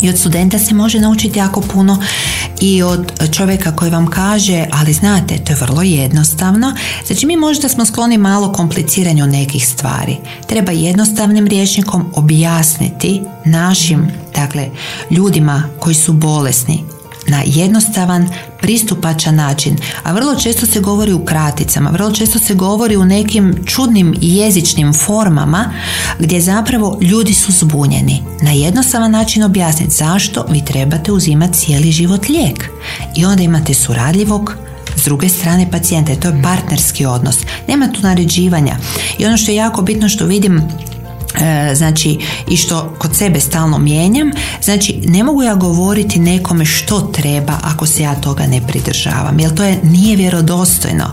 I 0.00 0.08
od 0.08 0.18
studenta 0.18 0.58
se 0.58 0.74
može 0.74 1.00
naučiti 1.00 1.38
jako 1.38 1.60
puno 1.60 2.02
i 2.60 2.82
od 2.82 3.12
čovjeka 3.32 3.76
koji 3.76 3.90
vam 3.90 4.06
kaže, 4.06 4.66
ali 4.72 4.92
znate, 4.92 5.38
to 5.44 5.52
je 5.52 5.56
vrlo 5.60 5.82
jednostavno. 5.82 6.74
Znači 7.06 7.26
mi 7.26 7.36
možda 7.36 7.68
smo 7.68 7.84
skloni 7.84 8.18
malo 8.18 8.52
kompliciranju 8.52 9.26
nekih 9.26 9.68
stvari. 9.68 10.16
Treba 10.46 10.72
jednostavnim 10.72 11.46
rječnikom 11.46 12.12
objasniti 12.14 13.22
našim, 13.44 14.08
dakle, 14.34 14.68
ljudima 15.10 15.62
koji 15.80 15.94
su 15.94 16.12
bolesni 16.12 16.95
na 17.28 17.42
jednostavan, 17.46 18.28
pristupačan 18.60 19.34
način. 19.34 19.76
A 20.02 20.12
vrlo 20.12 20.34
često 20.34 20.66
se 20.66 20.80
govori 20.80 21.12
u 21.12 21.24
kraticama, 21.24 21.90
vrlo 21.90 22.12
često 22.12 22.38
se 22.38 22.54
govori 22.54 22.96
u 22.96 23.04
nekim 23.04 23.54
čudnim 23.66 24.14
jezičnim 24.20 24.92
formama 24.92 25.72
gdje 26.18 26.40
zapravo 26.40 26.98
ljudi 27.00 27.34
su 27.34 27.52
zbunjeni. 27.52 28.22
Na 28.42 28.50
jednostavan 28.50 29.10
način 29.10 29.42
objasniti 29.42 29.94
zašto 29.94 30.46
vi 30.50 30.64
trebate 30.64 31.12
uzimati 31.12 31.58
cijeli 31.58 31.92
život 31.92 32.28
lijek. 32.28 32.68
I 33.16 33.24
onda 33.24 33.42
imate 33.42 33.74
suradljivog, 33.74 34.56
s 34.96 35.04
druge 35.04 35.28
strane 35.28 35.70
pacijente. 35.70 36.16
To 36.16 36.28
je 36.28 36.42
partnerski 36.42 37.06
odnos. 37.06 37.38
Nema 37.68 37.88
tu 37.92 38.00
naređivanja. 38.02 38.76
I 39.18 39.26
ono 39.26 39.36
što 39.36 39.50
je 39.50 39.56
jako 39.56 39.82
bitno 39.82 40.08
što 40.08 40.26
vidim 40.26 40.62
znači 41.74 42.18
i 42.48 42.56
što 42.56 42.94
kod 42.98 43.16
sebe 43.16 43.40
stalno 43.40 43.78
mijenjam 43.78 44.30
znači 44.62 45.00
ne 45.06 45.24
mogu 45.24 45.42
ja 45.42 45.54
govoriti 45.54 46.18
nekome 46.18 46.64
što 46.64 47.00
treba 47.00 47.58
ako 47.62 47.86
se 47.86 48.02
ja 48.02 48.14
toga 48.14 48.46
ne 48.46 48.66
pridržavam 48.66 49.40
jer 49.40 49.54
to 49.54 49.64
je 49.64 49.80
nije 49.82 50.16
vjerodostojno. 50.16 51.04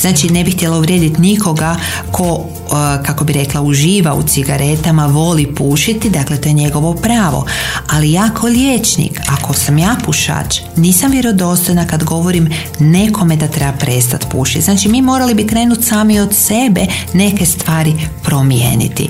Znači 0.00 0.30
ne 0.30 0.44
bih 0.44 0.54
htjela 0.54 0.78
uvrijediti 0.78 1.20
nikoga 1.20 1.76
ko 2.10 2.44
e, 2.44 3.02
kako 3.02 3.24
bi 3.24 3.32
rekla 3.32 3.60
uživa 3.60 4.14
u 4.14 4.22
cigaretama 4.22 5.06
voli 5.06 5.54
pušiti 5.54 6.10
dakle 6.10 6.40
to 6.40 6.48
je 6.48 6.52
njegovo 6.52 6.94
pravo. 6.94 7.46
Ali 7.90 8.12
ja 8.12 8.28
kao 8.28 8.48
liječnik 8.48 9.20
ako 9.28 9.54
sam 9.54 9.78
ja 9.78 9.96
pušač 10.04 10.60
nisam 10.76 11.10
vjerodostojna 11.10 11.86
kad 11.86 12.04
govorim 12.04 12.48
nekome 12.78 13.36
da 13.36 13.48
treba 13.48 13.72
prestati 13.72 14.26
pušiti. 14.30 14.62
Znači 14.62 14.88
mi 14.88 15.02
morali 15.02 15.34
bi 15.34 15.46
krenuti 15.46 15.82
sami 15.82 16.20
od 16.20 16.34
sebe 16.34 16.86
neke 17.12 17.46
stvari 17.46 17.94
promijeniti. 18.22 19.08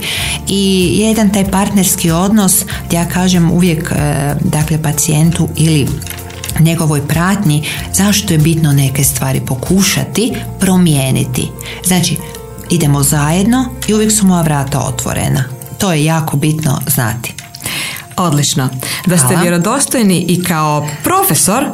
I 0.48 0.55
jedan 0.98 1.32
taj 1.32 1.50
partnerski 1.50 2.10
odnos 2.10 2.64
ja 2.92 3.08
kažem 3.08 3.50
uvijek 3.50 3.92
e, 3.92 4.34
dakle 4.40 4.82
pacijentu 4.82 5.48
ili 5.56 5.88
njegovoj 6.60 7.08
pratnji 7.08 7.64
zašto 7.92 8.32
je 8.32 8.38
bitno 8.38 8.72
neke 8.72 9.04
stvari 9.04 9.40
pokušati 9.40 10.34
promijeniti. 10.60 11.48
Znači, 11.84 12.16
idemo 12.70 13.02
zajedno 13.02 13.68
i 13.88 13.94
uvijek 13.94 14.12
su 14.12 14.26
moja 14.26 14.42
vrata 14.42 14.78
otvorena. 14.78 15.44
To 15.78 15.92
je 15.92 16.04
jako 16.04 16.36
bitno 16.36 16.80
znati. 16.86 17.34
Odlično. 18.16 18.68
Da 19.06 19.18
ste 19.18 19.36
vjerodostojni 19.42 20.24
i 20.28 20.44
kao 20.44 20.88
profesor 21.04 21.64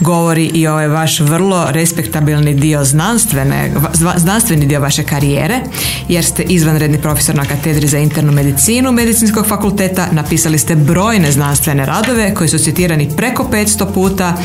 govori 0.00 0.44
i 0.54 0.66
ovaj 0.66 0.88
vaš 0.88 1.20
vrlo 1.20 1.66
respektabilni 1.70 2.54
dio 2.54 2.84
znanstvene, 2.84 3.72
znanstveni 4.16 4.66
dio 4.66 4.80
vaše 4.80 5.02
karijere, 5.02 5.60
jer 6.08 6.24
ste 6.24 6.42
izvanredni 6.42 6.98
profesor 7.02 7.34
na 7.34 7.44
katedri 7.44 7.88
za 7.88 7.98
internu 7.98 8.32
medicinu 8.32 8.92
Medicinskog 8.92 9.46
fakulteta, 9.46 10.08
napisali 10.12 10.58
ste 10.58 10.76
brojne 10.76 11.32
znanstvene 11.32 11.86
radove 11.86 12.34
koji 12.34 12.48
su 12.48 12.58
citirani 12.58 13.10
preko 13.16 13.48
500 13.52 13.92
puta, 13.94 14.36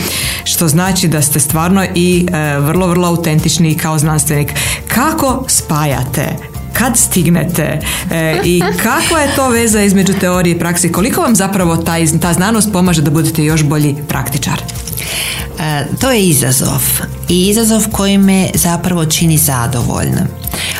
što 0.43 0.67
znači 0.67 1.07
da 1.07 1.21
ste 1.21 1.39
stvarno 1.39 1.85
i 1.95 2.27
e, 2.31 2.59
vrlo, 2.59 2.87
vrlo 2.87 3.07
autentični 3.07 3.77
kao 3.77 3.99
znanstvenik. 3.99 4.53
Kako 4.87 5.45
spajate 5.47 6.56
kad 6.77 6.97
stignete 6.97 7.79
e, 8.11 8.41
i 8.43 8.61
kakva 8.83 9.19
je 9.19 9.35
to 9.35 9.49
veza 9.49 9.81
između 9.81 10.13
teorije 10.13 10.55
i 10.55 10.59
praksi, 10.59 10.91
koliko 10.91 11.21
vam 11.21 11.35
zapravo 11.35 11.77
ta, 11.77 11.95
ta 12.21 12.33
znanost 12.33 12.71
pomaže 12.73 13.01
da 13.01 13.11
budete 13.11 13.43
još 13.43 13.63
bolji 13.63 13.95
praktičar? 14.07 14.61
E, 15.59 15.85
to 16.01 16.11
je 16.11 16.21
izazov 16.21 16.81
i 17.29 17.49
izazov 17.49 17.85
koji 17.91 18.17
me 18.17 18.49
zapravo 18.53 19.05
čini 19.05 19.37
zadovoljno. 19.37 20.21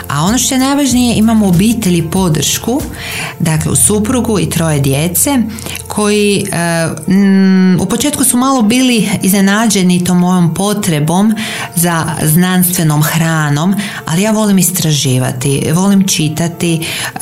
A 0.07 0.23
ono 0.23 0.37
što 0.37 0.55
je 0.55 0.59
najvažnije, 0.59 1.17
imamo 1.17 1.47
obitelj 1.47 1.97
i 1.97 2.09
podršku, 2.11 2.81
dakle 3.39 3.71
u 3.71 3.75
suprugu 3.75 4.39
i 4.39 4.49
troje 4.49 4.79
djece, 4.79 5.37
koji 5.87 6.45
e, 6.51 6.87
u 7.79 7.85
početku 7.85 8.23
su 8.23 8.37
malo 8.37 8.61
bili 8.61 9.09
iznenađeni 9.21 10.03
tom 10.03 10.19
mojom 10.19 10.53
potrebom 10.53 11.33
za 11.75 12.05
znanstvenom 12.23 13.03
hranom, 13.03 13.75
ali 14.05 14.21
ja 14.21 14.31
volim 14.31 14.57
istraživati, 14.57 15.71
volim 15.73 16.07
čitati, 16.07 16.73
e, 16.75 17.19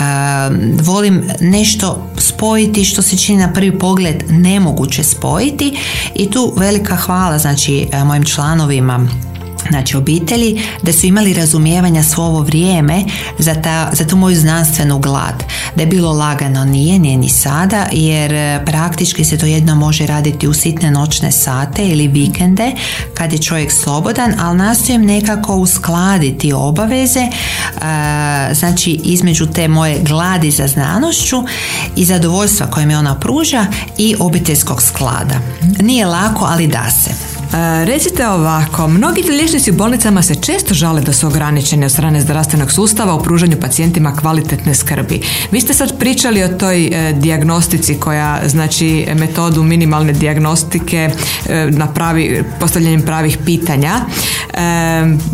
volim 0.81 1.23
nešto 1.41 2.07
spojiti 2.17 2.85
što 2.85 3.01
se 3.01 3.17
čini 3.17 3.37
na 3.37 3.53
prvi 3.53 3.79
pogled 3.79 4.23
nemoguće 4.29 5.03
spojiti 5.03 5.77
i 6.15 6.31
tu 6.31 6.53
velika 6.57 6.95
hvala 6.95 7.37
znači 7.37 7.87
e, 7.91 8.03
mojim 8.03 8.23
članovima 8.23 9.07
znači 9.69 9.97
obitelji, 9.97 10.61
da 10.81 10.93
su 10.93 11.05
imali 11.05 11.33
razumijevanja 11.33 12.03
svo 12.03 12.23
ovo 12.23 12.41
vrijeme 12.41 13.03
za, 13.39 13.55
ta, 13.61 13.89
za 13.93 14.07
tu 14.07 14.17
moju 14.17 14.35
znanstvenu 14.35 14.99
glad. 14.99 15.43
Da 15.75 15.81
je 15.81 15.87
bilo 15.87 16.13
lagano, 16.13 16.65
nije, 16.65 16.99
nije 16.99 17.17
ni 17.17 17.29
sada, 17.29 17.87
jer 17.91 18.33
e, 18.33 18.65
praktički 18.65 19.25
se 19.25 19.37
to 19.37 19.45
jedno 19.45 19.75
može 19.75 20.05
raditi 20.05 20.47
u 20.47 20.53
sitne 20.53 20.91
noćne 20.91 21.31
sate 21.31 21.87
ili 21.87 22.07
vikende, 22.07 22.71
kad 23.13 23.33
je 23.33 23.41
čovjek 23.41 23.71
slobodan, 23.71 24.33
ali 24.39 24.57
nastojem 24.57 25.05
nekako 25.05 25.55
uskladiti 25.55 26.53
obaveze, 26.53 27.19
e, 27.19 27.29
znači 28.53 28.91
između 28.91 29.45
te 29.45 29.67
moje 29.67 29.99
gladi 30.01 30.51
za 30.51 30.67
znanošću 30.67 31.43
i 31.95 32.05
zadovoljstva 32.05 32.67
koje 32.67 32.85
mi 32.85 32.95
ona 32.95 33.19
pruža 33.19 33.65
i 33.97 34.15
obiteljskog 34.19 34.81
sklada. 34.81 35.35
Nije 35.79 36.05
lako, 36.05 36.45
ali 36.49 36.67
da 36.67 36.89
se. 36.91 37.34
E, 37.53 37.85
recite 37.85 38.27
ovako, 38.27 38.87
mnogi 38.87 39.21
liječnici 39.21 39.71
u 39.71 39.73
bolnicama 39.73 40.21
se 40.21 40.35
često 40.35 40.73
žale 40.73 41.01
da 41.01 41.13
su 41.13 41.27
ograničeni 41.27 41.85
od 41.85 41.91
strane 41.91 42.21
zdravstvenog 42.21 42.71
sustava 42.71 43.13
u 43.15 43.23
pružanju 43.23 43.57
pacijentima 43.61 44.15
kvalitetne 44.15 44.75
skrbi. 44.75 45.21
Vi 45.51 45.61
ste 45.61 45.73
sad 45.73 45.99
pričali 45.99 46.43
o 46.43 46.47
toj 46.47 46.85
e, 46.85 47.13
dijagnostici 47.13 47.99
koja 47.99 48.41
znači 48.45 49.07
metodu 49.15 49.63
minimalne 49.63 50.13
dijagnostike 50.13 51.09
e, 51.49 51.67
na 51.71 51.87
pravi, 51.93 52.43
postavljanjem 52.59 53.01
pravih 53.01 53.37
pitanja. 53.45 53.95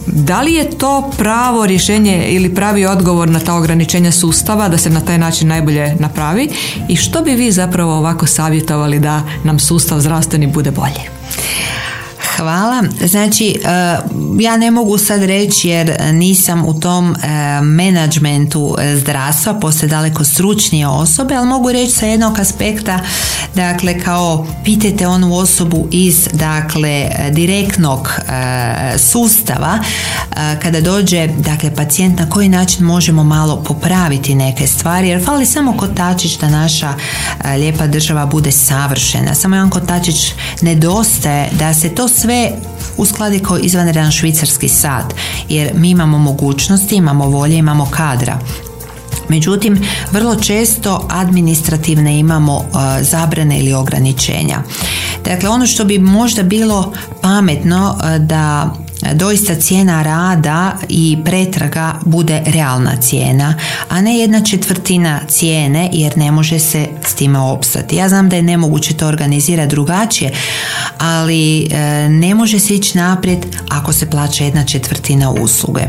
Da 0.07 0.41
li 0.41 0.53
je 0.53 0.69
to 0.69 1.11
pravo 1.17 1.65
rješenje 1.65 2.25
ili 2.27 2.55
pravi 2.55 2.85
odgovor 2.85 3.29
na 3.29 3.39
ta 3.39 3.55
ograničenja 3.55 4.11
sustava 4.11 4.69
da 4.69 4.77
se 4.77 4.89
na 4.89 5.01
taj 5.01 5.17
način 5.17 5.47
najbolje 5.47 5.95
napravi 5.99 6.49
i 6.89 6.95
što 6.95 7.21
bi 7.21 7.31
vi 7.31 7.51
zapravo 7.51 7.97
ovako 7.97 8.27
savjetovali 8.27 8.99
da 8.99 9.23
nam 9.43 9.59
sustav 9.59 9.99
zdravstveni 9.99 10.47
bude 10.47 10.71
bolji? 10.71 11.01
Hvala. 12.41 12.83
Znači, 13.05 13.59
e, 13.63 13.97
ja 14.39 14.57
ne 14.57 14.71
mogu 14.71 14.97
sad 14.97 15.23
reći 15.23 15.69
jer 15.69 15.95
nisam 16.13 16.65
u 16.65 16.79
tom 16.79 17.15
e, 17.15 17.17
menadžmentu 17.61 18.75
zdravstva, 18.95 19.53
poslije 19.53 19.89
daleko 19.89 20.23
stručnije 20.23 20.87
osobe, 20.87 21.35
ali 21.35 21.47
mogu 21.47 21.71
reći 21.71 21.91
sa 21.91 22.05
jednog 22.05 22.39
aspekta, 22.39 22.99
dakle, 23.55 23.99
kao 23.99 24.47
pitajte 24.63 25.07
onu 25.07 25.35
osobu 25.35 25.87
iz, 25.91 26.27
dakle, 26.33 27.09
direktnog 27.31 28.07
e, 28.07 28.97
sustava, 28.97 29.79
kada 30.61 30.81
dođe, 30.81 31.27
dakle, 31.27 31.75
pacijent, 31.75 32.19
na 32.19 32.29
koji 32.29 32.49
način 32.49 32.85
možemo 32.85 33.23
malo 33.23 33.63
popraviti 33.63 34.35
neke 34.35 34.67
stvari, 34.67 35.09
jer 35.09 35.25
fali 35.25 35.45
samo 35.45 35.77
kotačić 35.77 36.37
da 36.39 36.49
naša 36.49 36.93
lijepa 37.57 37.87
država 37.87 38.25
bude 38.25 38.51
savršena. 38.51 39.35
Samo 39.35 39.55
jedan 39.55 39.69
kotačić 39.69 40.33
nedostaje 40.61 41.49
da 41.59 41.73
se 41.73 41.89
to 41.89 42.07
sve 42.07 42.30
sve 42.31 42.51
uskladi 42.97 43.39
kao 43.39 43.57
izvanredan 43.57 44.11
švicarski 44.11 44.69
sat 44.69 45.13
jer 45.49 45.71
mi 45.75 45.89
imamo 45.89 46.17
mogućnosti, 46.17 46.95
imamo 46.95 47.25
volje, 47.25 47.57
imamo 47.57 47.87
kadra. 47.91 48.39
Međutim, 49.29 49.81
vrlo 50.11 50.35
često 50.35 51.07
administrativne 51.09 52.19
imamo 52.19 52.55
uh, 52.55 52.63
zabrane 53.01 53.59
ili 53.59 53.73
ograničenja. 53.73 54.63
Dakle, 55.25 55.49
ono 55.49 55.67
što 55.67 55.85
bi 55.85 55.99
možda 55.99 56.43
bilo 56.43 56.93
pametno 57.21 57.95
uh, 57.97 58.25
da 58.25 58.73
doista 59.13 59.55
cijena 59.55 60.03
rada 60.03 60.77
i 60.89 61.17
pretraga 61.25 61.93
bude 62.05 62.43
realna 62.45 62.95
cijena, 63.01 63.55
a 63.89 64.01
ne 64.01 64.17
jedna 64.17 64.43
četvrtina 64.43 65.19
cijene 65.27 65.89
jer 65.93 66.17
ne 66.17 66.31
može 66.31 66.59
se 66.59 66.87
s 67.05 67.13
time 67.13 67.39
opstati. 67.39 67.95
Ja 67.95 68.09
znam 68.09 68.29
da 68.29 68.35
je 68.35 68.41
nemoguće 68.41 68.93
to 68.93 69.07
organizirati 69.07 69.69
drugačije, 69.69 70.33
ali 70.97 71.67
e, 71.71 72.09
ne 72.09 72.35
može 72.35 72.59
se 72.59 72.75
ići 72.75 72.97
naprijed 72.97 73.45
ako 73.69 73.93
se 73.93 74.09
plaća 74.09 74.43
jedna 74.43 74.65
četvrtina 74.65 75.31
usluge 75.31 75.81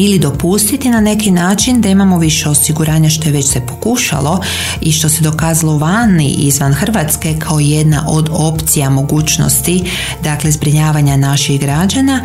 ili 0.00 0.18
dopustiti 0.18 0.90
na 0.90 1.00
neki 1.00 1.30
način 1.30 1.80
da 1.80 1.88
imamo 1.88 2.18
više 2.18 2.48
osiguranja 2.48 3.10
što 3.10 3.28
je 3.28 3.32
već 3.32 3.48
se 3.48 3.60
pokušalo 3.60 4.40
i 4.80 4.92
što 4.92 5.08
se 5.08 5.22
dokazalo 5.22 5.78
vani 5.78 6.28
izvan 6.28 6.72
Hrvatske 6.72 7.36
kao 7.38 7.60
jedna 7.60 8.04
od 8.08 8.28
opcija 8.32 8.90
mogućnosti 8.90 9.90
dakle 10.22 10.50
zbrinjavanja 10.50 11.16
naših 11.16 11.60
građana 11.60 12.24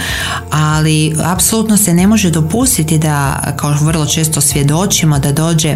ali 0.49 1.15
apsolutno 1.23 1.77
se 1.77 1.93
ne 1.93 2.07
može 2.07 2.29
dopustiti 2.29 2.97
da 2.97 3.41
kao 3.57 3.75
vrlo 3.81 4.05
često 4.05 4.41
svjedočimo 4.41 5.19
da 5.19 5.31
dođe 5.31 5.75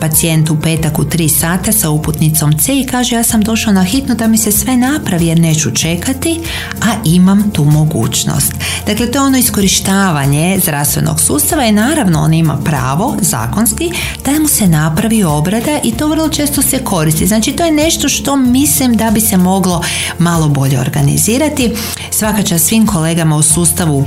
pacijent 0.00 0.50
u 0.50 0.60
petak 0.60 0.98
u 0.98 1.04
tri 1.04 1.28
sata 1.28 1.72
sa 1.72 1.90
uputnicom 1.90 2.58
C 2.58 2.80
i 2.80 2.86
kaže 2.86 3.16
ja 3.16 3.22
sam 3.22 3.42
došao 3.42 3.72
na 3.72 3.84
hitno 3.84 4.14
da 4.14 4.28
mi 4.28 4.38
se 4.38 4.52
sve 4.52 4.76
napravi 4.76 5.26
jer 5.26 5.40
neću 5.40 5.70
čekati 5.70 6.40
a 6.82 6.94
imam 7.04 7.50
tu 7.50 7.64
mogućnost. 7.64 8.52
Dakle 8.86 9.10
to 9.10 9.18
je 9.18 9.22
ono 9.22 9.38
iskorištavanje 9.38 10.60
zdravstvenog 10.62 11.20
sustava 11.20 11.35
sustava 11.40 11.64
i 11.64 11.72
naravno 11.72 12.20
on 12.20 12.34
ima 12.34 12.58
pravo 12.64 13.16
zakonski 13.20 13.90
da 14.24 14.30
mu 14.40 14.48
se 14.48 14.66
napravi 14.66 15.24
obrada 15.24 15.78
i 15.84 15.92
to 15.92 16.08
vrlo 16.08 16.28
često 16.28 16.62
se 16.62 16.84
koristi. 16.84 17.26
Znači 17.26 17.52
to 17.52 17.64
je 17.64 17.70
nešto 17.70 18.08
što 18.08 18.36
mislim 18.36 18.96
da 18.96 19.10
bi 19.10 19.20
se 19.20 19.36
moglo 19.36 19.82
malo 20.18 20.48
bolje 20.48 20.80
organizirati. 20.80 21.72
Svaka 22.10 22.42
čast 22.42 22.66
svim 22.66 22.86
kolegama 22.86 23.36
u 23.36 23.42
sustavu 23.42 24.04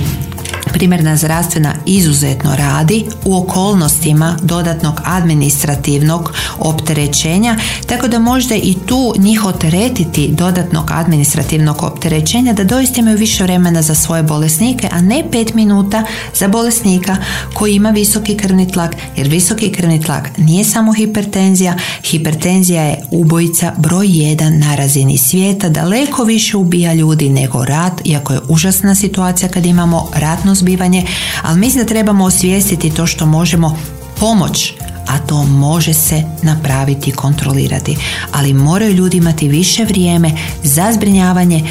primarna 0.74 1.18
zdravstvena 1.18 1.74
izuzetno 1.86 2.56
radi 2.56 3.06
u 3.26 3.38
okolnostima 3.38 4.38
dodatnog 4.42 5.02
administrativnog 5.06 6.34
opterećenja, 6.60 7.58
tako 7.86 8.08
da 8.08 8.20
možda 8.20 8.56
i 8.56 8.76
tu 8.86 9.14
njih 9.18 9.46
oteretiti 9.46 10.28
dodatnog 10.28 10.92
administrativnog 10.92 11.84
opterećenja 11.84 12.54
da 12.54 12.64
doista 12.64 13.00
imaju 13.00 13.18
više 13.18 13.44
vremena 13.44 13.82
za 13.82 13.96
svoje 13.96 14.24
bolesnike, 14.24 14.90
a 14.92 15.02
ne 15.02 15.24
pet 15.32 15.54
minuta 15.54 16.04
za 16.36 16.48
bolesnika 16.48 17.18
koji 17.54 17.76
ima 17.76 17.90
visoki 17.90 18.38
krvni 18.38 18.72
tlak, 18.72 18.96
jer 19.16 19.28
visoki 19.28 19.72
krvni 19.72 20.02
tlak 20.02 20.38
nije 20.38 20.64
samo 20.64 20.94
hipertenzija, 20.94 21.78
hipertenzija 22.04 22.84
je 22.84 23.02
ubojica 23.12 23.74
broj 23.78 24.08
jedan 24.10 24.60
na 24.60 24.76
razini 24.76 25.18
svijeta, 25.18 25.70
daleko 25.70 26.24
više 26.24 26.58
ubija 26.58 26.94
ljudi 26.94 27.30
nego 27.30 27.66
rat, 27.66 28.02
iako 28.06 28.34
je 28.34 28.40
užasna 28.50 28.96
situacija 28.96 29.50
kad 29.50 29.66
imamo 29.66 30.10
ratno 30.16 30.56
zbivanje, 30.60 31.06
ali 31.42 31.60
mislim 31.60 31.84
da 31.84 31.90
trebamo 31.90 32.26
osvijestiti 32.26 32.90
to 32.90 33.08
što 33.08 33.26
možemo 33.26 33.78
pomoć 34.20 34.74
a 35.10 35.18
to 35.28 35.44
može 35.44 35.94
se 35.94 36.24
napraviti 36.44 37.10
i 37.10 37.14
kontrolirati. 37.14 37.98
Ali 38.32 38.54
moraju 38.54 38.94
ljudi 38.94 39.18
imati 39.18 39.48
više 39.48 39.86
vrijeme 39.86 40.32
za 40.64 40.92
zbrinjavanje, 40.94 41.64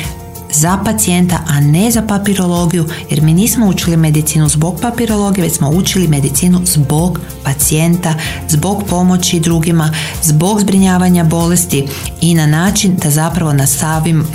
za 0.53 0.79
pacijenta, 0.85 1.39
a 1.47 1.61
ne 1.61 1.91
za 1.91 2.03
papirologiju, 2.03 2.89
jer 3.11 3.23
mi 3.23 3.35
nismo 3.35 3.67
učili 3.67 3.97
medicinu 3.97 4.49
zbog 4.49 4.79
papirologije, 4.83 5.45
već 5.45 5.57
smo 5.57 5.71
učili 5.71 6.09
medicinu 6.09 6.61
zbog 6.65 7.21
pacijenta, 7.45 8.15
zbog 8.49 8.85
pomoći 8.91 9.41
drugima, 9.41 9.95
zbog 10.23 10.61
zbrinjavanja 10.61 11.25
bolesti 11.25 11.87
i 12.21 12.35
na 12.35 12.47
način 12.47 12.97
da 13.03 13.11
zapravo 13.11 13.53
nastavim 13.53 14.27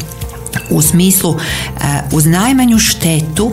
u 0.69 0.81
smislu 0.81 1.35
e, 1.35 1.39
uz 2.11 2.25
najmanju 2.25 2.79
štetu 2.79 3.51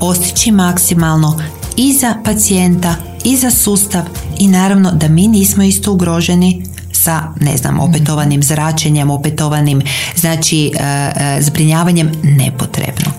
postići 0.00 0.50
maksimalno 0.50 1.42
i 1.76 1.92
za 1.92 2.14
pacijenta 2.24 2.94
i 3.24 3.36
za 3.36 3.50
sustav 3.50 4.02
i 4.38 4.48
naravno 4.48 4.92
da 4.92 5.08
mi 5.08 5.28
nismo 5.28 5.62
isto 5.62 5.92
ugroženi 5.92 6.62
sa, 6.92 7.22
ne 7.40 7.56
znam, 7.56 7.80
opetovanim 7.80 8.42
zračenjem, 8.42 9.10
opetovanim, 9.10 9.82
znači, 10.16 10.72
e, 10.78 10.82
e, 10.82 11.42
zbrinjavanjem 11.42 12.10
nepotrebnog. 12.22 13.14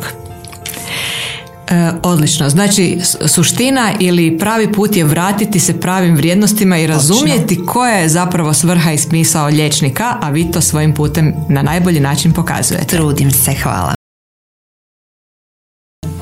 E, 1.70 1.92
odlično. 2.04 2.50
Znači, 2.50 3.00
suština 3.26 3.92
ili 4.00 4.38
pravi 4.38 4.74
put 4.74 4.96
je 4.96 5.04
vratiti 5.04 5.60
se 5.60 5.80
pravim 5.80 6.16
vrijednostima 6.16 6.78
i 6.78 6.88
razumjeti 6.88 7.66
koja 7.66 7.96
je 7.96 8.10
zapravo 8.10 8.54
svrha 8.54 8.92
i 8.92 8.98
smisao 8.98 9.48
liječnika, 9.48 10.18
a 10.22 10.30
vi 10.30 10.52
to 10.52 10.62
svojim 10.62 10.94
putem 10.94 11.34
na 11.50 11.62
najbolji 11.62 12.00
način 12.00 12.34
pokazujete. 12.34 12.98
Trudim 12.98 13.32
se, 13.32 13.54
hvala. 13.64 13.97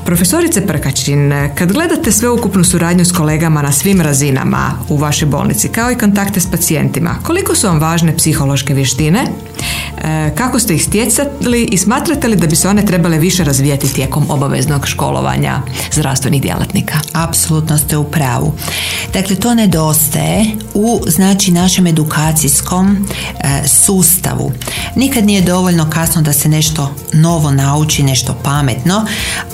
Profesorice 0.05 0.67
Prkačin, 0.67 1.33
kad 1.55 1.73
gledate 1.73 2.11
sveukupnu 2.11 2.63
suradnju 2.63 3.05
s 3.05 3.11
kolegama 3.11 3.61
na 3.61 3.71
svim 3.71 4.01
razinama 4.01 4.71
u 4.89 4.97
vašoj 4.97 5.27
bolnici, 5.27 5.67
kao 5.67 5.91
i 5.91 5.95
kontakte 5.95 6.39
s 6.39 6.51
pacijentima, 6.51 7.15
koliko 7.23 7.55
su 7.55 7.67
vam 7.67 7.79
važne 7.79 8.17
psihološke 8.17 8.73
vještine, 8.73 9.25
e, 9.97 10.31
kako 10.35 10.59
ste 10.59 10.75
ih 10.75 10.83
stjecali 10.83 11.63
i 11.71 11.77
smatrate 11.77 12.27
li 12.27 12.35
da 12.35 12.47
bi 12.47 12.55
se 12.55 12.69
one 12.69 12.85
trebale 12.85 13.17
više 13.17 13.43
razvijati 13.43 13.93
tijekom 13.93 14.25
obaveznog 14.29 14.87
školovanja 14.87 15.61
zdravstvenih 15.91 16.41
djelatnika? 16.41 16.99
Apsolutno 17.13 17.77
ste 17.77 17.97
u 17.97 18.03
pravu. 18.03 18.53
Dakle, 19.13 19.35
to 19.35 19.53
nedostaje 19.53 20.45
u 20.73 21.01
znači 21.07 21.51
našem 21.51 21.87
edukacijskom 21.87 23.07
e, 23.39 23.67
sustavu. 23.67 24.51
Nikad 24.95 25.25
nije 25.25 25.41
dovoljno 25.41 25.89
kasno 25.89 26.21
da 26.21 26.33
se 26.33 26.49
nešto 26.49 26.95
novo 27.13 27.51
nauči, 27.51 28.03
nešto 28.03 28.37
pametno, 28.43 29.05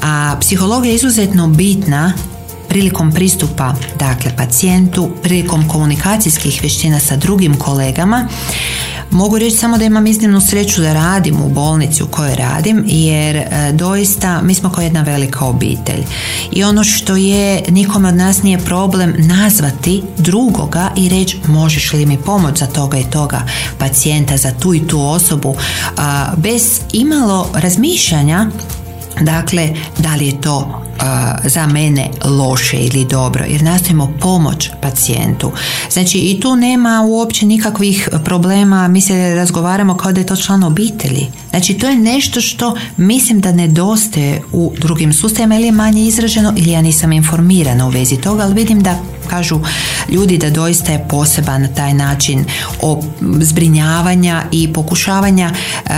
a 0.01 0.40
psihologija 0.41 0.91
je 0.91 0.95
izuzetno 0.95 1.47
bitna 1.47 2.13
prilikom 2.69 3.11
pristupa 3.11 3.75
dakle 3.99 4.31
pacijentu, 4.37 5.09
prilikom 5.23 5.67
komunikacijskih 5.67 6.59
vještina 6.61 6.99
sa 6.99 7.15
drugim 7.15 7.57
kolegama 7.57 8.27
Mogu 9.11 9.39
reći 9.39 9.57
samo 9.57 9.77
da 9.77 9.85
imam 9.85 10.07
iznimnu 10.07 10.41
sreću 10.41 10.81
da 10.81 10.93
radim 10.93 11.41
u 11.41 11.49
bolnici 11.49 12.03
u 12.03 12.07
kojoj 12.07 12.35
radim 12.35 12.83
jer 12.87 13.35
e, 13.35 13.71
doista 13.73 14.41
mi 14.41 14.55
smo 14.55 14.69
kao 14.69 14.83
jedna 14.83 15.01
velika 15.01 15.45
obitelj. 15.45 16.03
I 16.51 16.63
ono 16.63 16.83
što 16.83 17.15
je 17.15 17.63
nikome 17.69 18.09
od 18.09 18.15
nas 18.15 18.43
nije 18.43 18.57
problem 18.57 19.13
nazvati 19.17 20.03
drugoga 20.17 20.91
i 20.97 21.09
reći 21.09 21.37
možeš 21.47 21.93
li 21.93 22.05
mi 22.05 22.17
pomoć 22.17 22.59
za 22.59 22.65
toga 22.65 22.97
i 22.97 23.03
toga 23.03 23.41
pacijenta, 23.77 24.37
za 24.37 24.51
tu 24.51 24.73
i 24.73 24.87
tu 24.87 25.01
osobu 25.01 25.55
bez 26.37 26.81
imalo 26.93 27.49
razmišljanja 27.53 28.47
Dakle, 29.19 29.69
da 29.97 30.15
li 30.15 30.27
je 30.27 30.41
to 30.41 30.81
za 31.43 31.67
mene 31.67 32.09
loše 32.25 32.77
ili 32.77 33.05
dobro 33.05 33.45
jer 33.47 33.63
nastojimo 33.63 34.13
pomoć 34.19 34.69
pacijentu. 34.81 35.51
Znači 35.91 36.17
i 36.17 36.39
tu 36.39 36.55
nema 36.55 37.01
uopće 37.07 37.45
nikakvih 37.45 38.09
problema, 38.25 38.87
mi 38.87 39.01
se 39.01 39.35
razgovaramo 39.35 39.97
kao 39.97 40.11
da 40.11 40.19
je 40.19 40.25
to 40.25 40.35
član 40.35 40.63
obitelji. 40.63 41.27
Znači 41.49 41.73
to 41.73 41.89
je 41.89 41.95
nešto 41.95 42.41
što 42.41 42.75
mislim 42.97 43.41
da 43.41 43.51
nedostaje 43.51 44.41
u 44.51 44.73
drugim 44.77 45.13
sustavima 45.13 45.55
ili 45.55 45.65
je 45.65 45.71
manje 45.71 46.03
izraženo 46.03 46.53
ili 46.57 46.71
ja 46.71 46.81
nisam 46.81 47.11
informirana 47.11 47.87
u 47.87 47.89
vezi 47.89 48.17
toga, 48.17 48.43
ali 48.43 48.53
vidim 48.53 48.83
da 48.83 48.99
kažu 49.31 49.59
ljudi 50.09 50.37
da 50.37 50.49
doista 50.49 50.91
je 50.91 51.05
poseban 51.09 51.67
taj 51.75 51.93
način 51.93 52.45
zbrinjavanja 53.41 54.43
i 54.51 54.73
pokušavanja 54.73 55.51
e, 55.51 55.91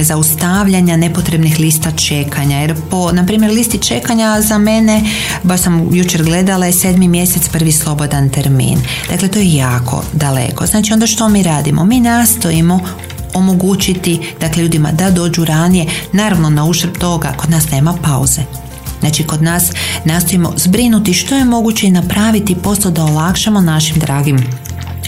zaustavljanja 0.00 0.96
nepotrebnih 0.96 1.60
lista 1.60 1.90
čekanja. 1.90 2.58
Jer 2.58 2.74
po, 2.90 3.12
na 3.12 3.26
primjer, 3.26 3.52
listi 3.52 3.78
čekanja 3.78 4.33
za 4.40 4.58
mene, 4.58 5.02
baš 5.42 5.60
sam 5.60 5.88
jučer 5.92 6.22
gledala, 6.22 6.66
je 6.66 6.72
sedmi 6.72 7.08
mjesec 7.08 7.48
prvi 7.48 7.72
slobodan 7.72 8.28
termin. 8.28 8.78
Dakle, 9.10 9.28
to 9.28 9.38
je 9.38 9.54
jako 9.54 10.04
daleko. 10.12 10.66
Znači, 10.66 10.92
onda 10.92 11.06
što 11.06 11.28
mi 11.28 11.42
radimo? 11.42 11.84
Mi 11.84 12.00
nastojimo 12.00 12.80
omogućiti 13.34 14.20
dakle, 14.40 14.62
ljudima 14.62 14.92
da 14.92 15.10
dođu 15.10 15.44
ranije, 15.44 15.86
naravno 16.12 16.50
na 16.50 16.64
uštrb 16.64 16.92
toga, 16.98 17.32
kod 17.36 17.50
nas 17.50 17.70
nema 17.70 17.94
pauze. 18.02 18.42
Znači 19.00 19.24
kod 19.24 19.42
nas 19.42 19.70
nastojimo 20.04 20.52
zbrinuti 20.56 21.14
što 21.14 21.34
je 21.34 21.44
moguće 21.44 21.86
i 21.86 21.90
napraviti 21.90 22.54
posao 22.54 22.90
da 22.90 23.04
olakšamo 23.04 23.60
našim 23.60 23.96
dragim 23.98 24.63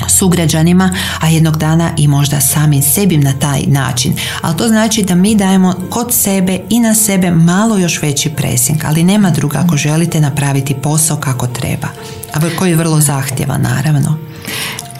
sugrađanima, 0.08 0.94
a 1.20 1.28
jednog 1.28 1.56
dana 1.56 1.90
i 1.96 2.08
možda 2.08 2.40
samim 2.40 2.82
sebi 2.82 3.16
na 3.16 3.32
taj 3.32 3.62
način. 3.66 4.16
Ali 4.42 4.56
to 4.56 4.68
znači 4.68 5.02
da 5.02 5.14
mi 5.14 5.34
dajemo 5.34 5.74
kod 5.90 6.14
sebe 6.14 6.60
i 6.70 6.80
na 6.80 6.94
sebe 6.94 7.30
malo 7.30 7.78
još 7.78 8.02
veći 8.02 8.30
presing, 8.30 8.84
ali 8.84 9.04
nema 9.04 9.30
druga 9.30 9.58
ako 9.58 9.76
želite 9.76 10.20
napraviti 10.20 10.74
posao 10.74 11.16
kako 11.16 11.46
treba, 11.46 11.88
a 12.34 12.40
koji 12.58 12.70
je 12.70 12.76
vrlo 12.76 13.00
zahtjeva 13.00 13.58
naravno. 13.58 14.25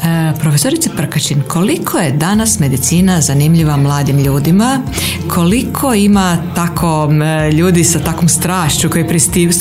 E, 0.06 0.32
profesorice 0.40 0.90
Prkačin, 0.96 1.42
koliko 1.48 1.98
je 1.98 2.12
danas 2.12 2.58
medicina 2.58 3.20
zanimljiva 3.20 3.76
mladim 3.76 4.18
ljudima? 4.18 4.80
Koliko 5.28 5.94
ima 5.94 6.38
tako 6.54 7.08
ljudi 7.52 7.84
sa 7.84 7.98
takvom 7.98 8.28
strašću 8.28 8.90
koji 8.90 9.08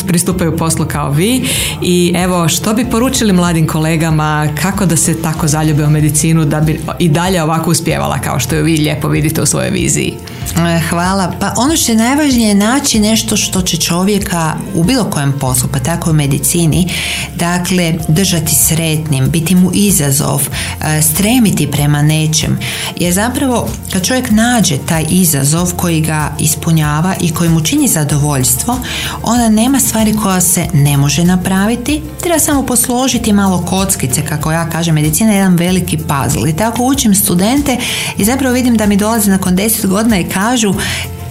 pristupaju 0.08 0.58
poslu 0.58 0.86
kao 0.86 1.12
vi? 1.12 1.48
I 1.82 2.14
evo, 2.16 2.48
što 2.48 2.74
bi 2.74 2.86
poručili 2.86 3.34
mladim 3.34 3.68
kolegama 3.68 4.48
kako 4.62 4.86
da 4.86 4.98
se 4.98 5.22
tako 5.22 5.48
zaljube 5.48 5.86
u 5.86 5.90
medicinu 5.90 6.46
da 6.46 6.60
bi 6.60 6.82
i 7.00 7.10
dalje 7.10 7.44
ovako 7.44 7.72
uspjevala 7.72 8.20
kao 8.20 8.40
što 8.40 8.56
ju 8.56 8.64
vi 8.64 8.78
lijepo 8.78 9.08
vidite 9.08 9.42
u 9.42 9.46
svojoj 9.46 9.70
viziji? 9.70 10.14
E, 10.58 10.80
hvala. 10.90 11.34
Pa 11.40 11.54
ono 11.58 11.78
što 11.78 11.92
je 11.92 11.96
najvažnije 11.96 12.48
je 12.48 12.56
naći 12.56 13.00
nešto 13.00 13.38
što 13.38 13.62
će 13.62 13.78
čovjeka 13.78 14.54
u 14.74 14.84
bilo 14.84 15.04
kojem 15.04 15.34
poslu, 15.40 15.70
pa 15.74 15.80
tako 15.80 16.10
u 16.10 16.14
medicini, 16.14 16.94
dakle, 17.36 17.94
držati 18.08 18.56
sretnim, 18.56 19.30
biti 19.30 19.56
mu 19.56 19.72
izazov, 19.74 20.35
e, 20.42 21.02
stremiti 21.02 21.72
prema 21.72 22.02
nečem. 22.02 22.60
Jer 22.96 23.14
zapravo, 23.14 23.68
kad 23.94 24.06
čovjek 24.06 24.32
nađe 24.32 24.78
taj 24.78 25.06
izazov 25.10 25.74
koji 25.76 26.02
ga 26.02 26.36
ispunjava 26.40 27.16
i 27.22 27.32
koji 27.32 27.50
mu 27.50 27.62
čini 27.62 27.88
zadovoljstvo, 27.88 28.80
onda 29.24 29.50
nema 29.50 29.80
stvari 29.80 30.16
koja 30.24 30.42
se 30.42 30.68
ne 30.74 30.98
može 30.98 31.24
napraviti, 31.24 32.02
treba 32.22 32.40
samo 32.40 32.66
posložiti 32.66 33.34
malo 33.34 33.66
kockice, 33.66 34.22
kako 34.26 34.52
ja 34.52 34.70
kažem, 34.70 34.96
medicina 34.96 35.32
je 35.32 35.38
jedan 35.38 35.56
veliki 35.56 35.98
puzzle. 35.98 36.50
I 36.50 36.56
tako 36.56 36.84
učim 36.84 37.16
studente 37.16 37.78
i 38.18 38.26
zapravo 38.26 38.54
vidim 38.54 38.78
da 38.78 38.86
mi 38.86 38.98
dolaze 38.98 39.32
nakon 39.32 39.56
10 39.56 39.88
godina 39.88 40.20
i 40.20 40.30
kažu 40.30 40.74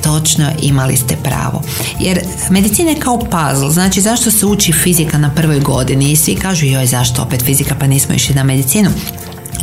točno 0.05 0.51
imali 0.63 0.97
ste 0.97 1.17
pravo. 1.17 1.63
Jer 2.01 2.21
medicina 2.51 2.91
je 2.91 3.01
kao 3.01 3.19
puzzle, 3.19 3.71
znači 3.71 4.01
zašto 4.01 4.31
se 4.31 4.47
uči 4.47 4.73
fizika 4.73 5.19
na 5.19 5.31
prvoj 5.35 5.61
godini 5.61 6.13
i 6.13 6.17
svi 6.17 6.35
kažu 6.35 6.67
joj 6.67 6.87
zašto 6.87 7.23
opet 7.23 7.43
fizika 7.45 7.75
pa 7.81 7.87
nismo 7.87 8.15
išli 8.15 8.35
na 8.35 8.45
medicinu. 8.45 8.91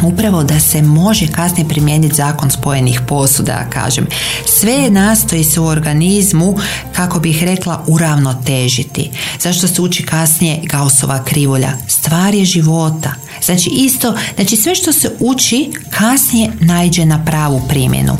Upravo 0.03 0.43
da 0.43 0.59
se 0.59 0.81
može 0.81 1.27
kasnije 1.27 1.67
primijeniti 1.67 2.15
zakon 2.15 2.51
spojenih 2.51 3.01
posuda, 3.07 3.69
kažem. 3.69 4.07
Sve 4.45 4.89
nastoji 4.89 5.43
se 5.43 5.59
u 5.59 5.65
organizmu, 5.65 6.55
kako 6.95 7.19
bih 7.19 7.43
rekla, 7.43 7.83
uravnotežiti. 7.87 9.11
Zašto 9.39 9.67
se 9.67 9.81
uči 9.81 10.05
kasnije 10.05 10.59
Gaussova 10.63 11.23
krivulja? 11.23 11.71
Stvar 11.87 12.33
je 12.35 12.45
života. 12.45 13.13
Znači 13.45 13.69
isto, 13.69 14.15
znači 14.35 14.55
sve 14.55 14.75
što 14.75 14.93
se 14.93 15.11
uči 15.19 15.71
kasnije 15.89 16.51
najđe 16.59 17.05
na 17.05 17.25
pravu 17.25 17.61
primjenu. 17.69 18.17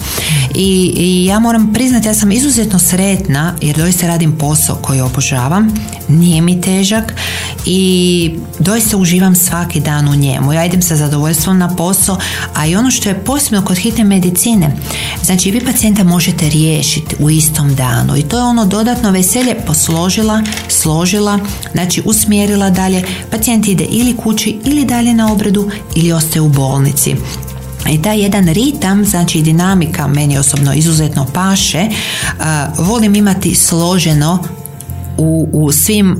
I, 0.56 0.94
I 0.98 1.26
ja 1.26 1.40
moram 1.40 1.74
priznati, 1.74 2.08
ja 2.08 2.14
sam 2.14 2.32
izuzetno 2.32 2.80
sretna 2.80 3.56
jer 3.62 3.78
doista 3.78 4.08
radim 4.08 4.38
posao 4.38 4.76
koji 4.76 5.02
obožavam, 5.02 5.74
nije 6.08 6.42
mi 6.42 6.62
težak 6.62 7.14
i 7.66 8.34
doista 8.60 8.98
uživam 8.98 9.36
svaki 9.36 9.80
dan 9.80 10.08
u 10.08 10.16
njemu. 10.16 10.54
Ja 10.54 10.66
idem 10.66 10.82
sa 10.82 10.96
zadovoljstvom 10.96 11.58
na 11.62 11.76
posao, 11.76 12.18
a 12.54 12.66
i 12.68 12.76
ono 12.76 12.92
što 12.92 13.10
je 13.10 13.24
posebno 13.24 13.66
kod 13.66 13.78
hitne 13.78 14.04
medicine, 14.04 14.78
znači 15.24 15.52
vi 15.52 15.66
pacijenta 15.66 16.04
možete 16.04 16.50
riješiti 16.50 17.16
u 17.20 17.30
istom 17.30 17.76
danu 17.76 18.18
i 18.18 18.24
to 18.24 18.38
je 18.38 18.44
ono 18.44 18.66
dodatno 18.66 19.12
veselje 19.12 19.56
posložila, 19.68 20.42
složila, 20.68 21.40
znači 21.74 22.02
usmjerila 22.06 22.70
dalje, 22.70 23.04
pacijent 23.32 23.68
ide 23.68 23.84
ili 23.84 24.18
kući 24.18 24.60
ili 24.66 24.86
dalje 24.86 25.14
na 25.14 25.32
obradu 25.34 25.72
ili 25.96 26.12
ostaje 26.12 26.42
u 26.42 26.50
bolnici. 26.50 27.16
I 27.90 28.02
taj 28.02 28.22
jedan 28.22 28.48
ritam, 28.48 29.06
znači 29.06 29.42
dinamika 29.42 30.08
meni 30.08 30.38
osobno 30.38 30.74
izuzetno 30.74 31.28
paše, 31.34 31.90
volim 32.78 33.16
imati 33.16 33.56
složeno 33.56 34.44
u, 35.18 35.50
u 35.52 35.72
svim 35.72 36.18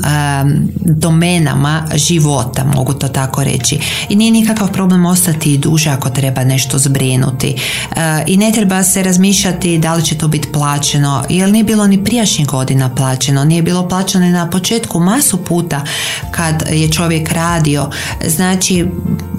domenama 0.86 1.84
života, 1.96 2.64
mogu 2.76 2.94
to 2.94 3.08
tako 3.08 3.44
reći. 3.44 3.80
I 4.10 4.16
nije 4.16 4.32
nikakav 4.32 4.72
problem 4.72 5.06
ostati 5.06 5.58
duže 5.58 5.90
ako 5.90 6.10
treba 6.10 6.44
nešto 6.44 6.78
zbrinuti. 6.78 7.56
I 8.28 8.38
ne 8.38 8.52
treba 8.52 8.84
se 8.84 9.04
razmišljati 9.04 9.78
da 9.78 9.94
li 9.94 10.06
će 10.06 10.18
to 10.18 10.28
biti 10.28 10.52
plaćeno, 10.52 11.24
jer 11.30 11.52
nije 11.52 11.64
bilo 11.64 11.88
ni 11.88 12.04
prijašnjih 12.04 12.48
godina 12.48 12.96
plaćeno, 12.96 13.44
nije 13.44 13.62
bilo 13.62 13.88
plaćeno 13.90 14.30
na 14.30 14.50
početku 14.50 15.00
masu 15.00 15.38
puta 15.38 15.82
kad 16.32 16.64
je 16.72 16.92
čovjek 16.92 17.32
radio. 17.32 17.90
Znači, 18.28 18.86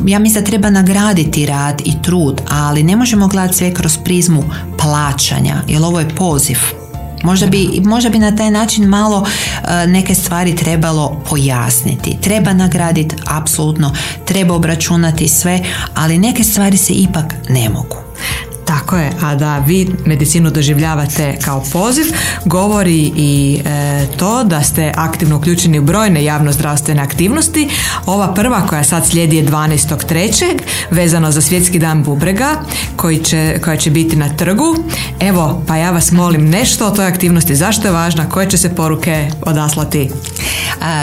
ja 0.06 0.18
mislim 0.18 0.44
da 0.44 0.50
treba 0.50 0.70
nagraditi 0.70 1.46
rad 1.46 1.82
i 1.84 1.92
trud, 2.02 2.40
ali 2.48 2.82
ne 2.82 2.96
možemo 2.96 3.28
gledati 3.28 3.56
sve 3.58 3.74
kroz 3.74 3.98
prizmu 4.04 4.42
plaćanja, 4.78 5.62
jer 5.68 5.82
ovo 5.82 6.00
je 6.00 6.08
poziv 6.08 6.81
Možda 7.22 7.46
bi, 7.46 7.80
možda 7.84 8.10
bi 8.10 8.18
na 8.18 8.36
taj 8.36 8.50
način 8.50 8.84
malo 8.84 9.26
e, 9.26 9.86
neke 9.86 10.14
stvari 10.14 10.56
trebalo 10.56 11.22
pojasniti. 11.30 12.16
Treba 12.20 12.52
nagraditi, 12.52 13.16
apsolutno, 13.26 13.94
treba 14.24 14.54
obračunati 14.54 15.28
sve, 15.28 15.60
ali 15.94 16.18
neke 16.18 16.44
stvari 16.44 16.76
se 16.76 16.92
ipak 16.92 17.34
ne 17.48 17.68
mogu. 17.68 17.96
Tako 18.78 18.96
je, 18.96 19.10
a 19.22 19.34
da 19.34 19.58
vi 19.58 19.88
medicinu 20.06 20.50
doživljavate 20.50 21.38
kao 21.44 21.64
poziv, 21.72 22.04
govori 22.44 23.12
i 23.16 23.60
e, 23.64 24.06
to 24.16 24.44
da 24.44 24.62
ste 24.62 24.92
aktivno 24.96 25.36
uključeni 25.36 25.78
u 25.78 25.82
brojne 25.82 26.24
javnozdravstvene 26.24 27.02
aktivnosti. 27.02 27.68
Ova 28.06 28.34
prva 28.34 28.66
koja 28.66 28.84
sad 28.84 29.06
slijedi 29.06 29.36
je 29.36 29.46
12.3. 29.46 30.58
vezano 30.90 31.30
za 31.30 31.40
svjetski 31.40 31.78
dan 31.78 32.02
bubrega 32.02 32.50
koji 32.96 33.18
će, 33.18 33.58
koja 33.64 33.76
će 33.76 33.90
biti 33.90 34.16
na 34.16 34.28
trgu. 34.28 34.76
Evo, 35.20 35.64
pa 35.66 35.76
ja 35.76 35.90
vas 35.90 36.12
molim 36.12 36.50
nešto 36.50 36.86
o 36.86 36.90
toj 36.90 37.06
aktivnosti, 37.06 37.56
zašto 37.56 37.88
je 37.88 37.92
važna, 37.92 38.28
koje 38.28 38.50
će 38.50 38.58
se 38.58 38.74
poruke 38.74 39.30
odaslati? 39.42 40.10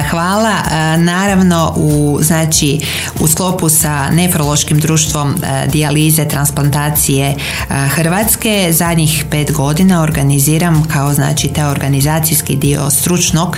Hvala. 0.09 0.53
Naravno, 0.97 1.73
u, 1.75 2.19
znači, 2.21 2.79
u 3.19 3.27
sklopu 3.27 3.69
sa 3.69 4.09
nefrološkim 4.09 4.79
društvom 4.79 5.35
e, 5.43 5.67
dijalize, 5.67 6.27
transplantacije 6.27 7.35
Hrvatske 7.67 8.67
zadnjih 8.71 9.25
pet 9.31 9.51
godina 9.51 10.01
organiziram 10.01 10.83
kao 10.93 11.13
znači 11.13 11.47
taj 11.47 11.71
organizacijski 11.71 12.55
dio 12.55 12.89
stručnog 12.89 13.57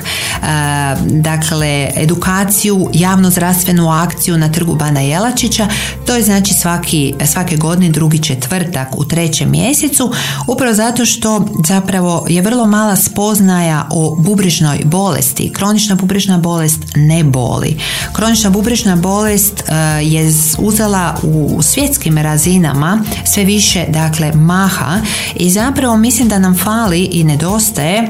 dakle 1.05 1.89
edukaciju, 1.95 2.89
javno-zdravstvenu 2.93 3.89
akciju 3.89 4.37
na 4.37 4.51
trgu 4.51 4.75
Bana 4.75 4.99
Jelačića. 4.99 5.67
To 6.05 6.15
je 6.15 6.23
znači 6.23 6.53
svaki, 6.53 7.13
svake 7.25 7.57
godine 7.57 7.89
drugi 7.89 8.19
četvrtak 8.19 8.87
u 8.97 9.05
trećem 9.05 9.51
mjesecu 9.51 10.11
upravo 10.47 10.73
zato 10.73 11.05
što 11.05 11.45
zapravo 11.67 12.25
je 12.29 12.41
vrlo 12.41 12.67
mala 12.67 12.95
spoznaja 12.95 13.87
o 13.91 14.15
bubrižnoj 14.15 14.79
bolesti. 14.83 15.51
Kronična 15.53 15.95
bubrižna 15.95 16.37
bolest 16.37 16.79
ne 16.95 17.23
boli. 17.23 17.77
Kronična 18.13 18.49
bubrižna 18.49 18.95
bolest 18.95 19.63
je 20.01 20.31
uzela 20.57 21.17
u 21.23 21.61
svjetskim 21.61 22.17
razinama 22.17 23.03
sve 23.25 23.43
više 23.43 23.80
dakle 23.89 24.31
maha 24.31 25.01
i 25.35 25.49
zapravo 25.49 25.97
mislim 25.97 26.29
da 26.29 26.39
nam 26.39 26.57
fali 26.57 27.03
i 27.03 27.23
nedostaje 27.23 28.07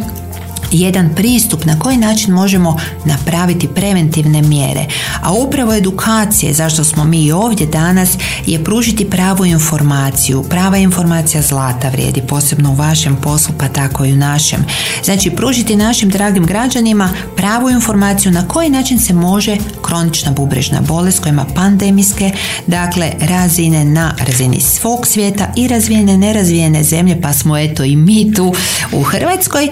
jedan 0.71 1.15
pristup 1.15 1.65
na 1.65 1.79
koji 1.79 1.97
način 1.97 2.33
možemo 2.33 2.79
napraviti 3.05 3.67
preventivne 3.67 4.41
mjere. 4.41 4.85
A 5.21 5.33
upravo 5.33 5.73
edukacije, 5.73 6.53
zašto 6.53 6.83
smo 6.83 7.03
mi 7.03 7.31
ovdje 7.31 7.67
danas, 7.67 8.17
je 8.45 8.63
pružiti 8.63 9.09
pravu 9.09 9.45
informaciju. 9.45 10.43
Prava 10.49 10.77
informacija 10.77 11.41
zlata 11.41 11.89
vrijedi, 11.89 12.21
posebno 12.27 12.71
u 12.71 12.75
vašem 12.75 13.15
poslu, 13.15 13.55
pa 13.57 13.67
tako 13.67 14.05
i 14.05 14.13
u 14.13 14.17
našem. 14.17 14.65
Znači, 15.03 15.29
pružiti 15.29 15.75
našim 15.75 16.09
dragim 16.09 16.45
građanima 16.45 17.09
pravu 17.37 17.69
informaciju 17.69 18.31
na 18.31 18.47
koji 18.47 18.69
način 18.69 18.99
se 18.99 19.13
može 19.13 19.57
kronična 19.81 20.31
bubrežna 20.31 20.81
bolest 20.81 21.19
koja 21.19 21.31
ima 21.31 21.45
pandemijske, 21.55 22.31
dakle, 22.67 23.11
razine 23.19 23.85
na 23.85 24.15
razini 24.19 24.59
svog 24.61 25.07
svijeta 25.07 25.53
i 25.55 25.67
razvijene, 25.67 26.17
nerazvijene 26.17 26.83
zemlje, 26.83 27.21
pa 27.21 27.33
smo 27.33 27.57
eto 27.57 27.83
i 27.83 27.95
mi 27.95 28.33
tu 28.33 28.53
u 28.91 29.03
Hrvatskoj, 29.03 29.69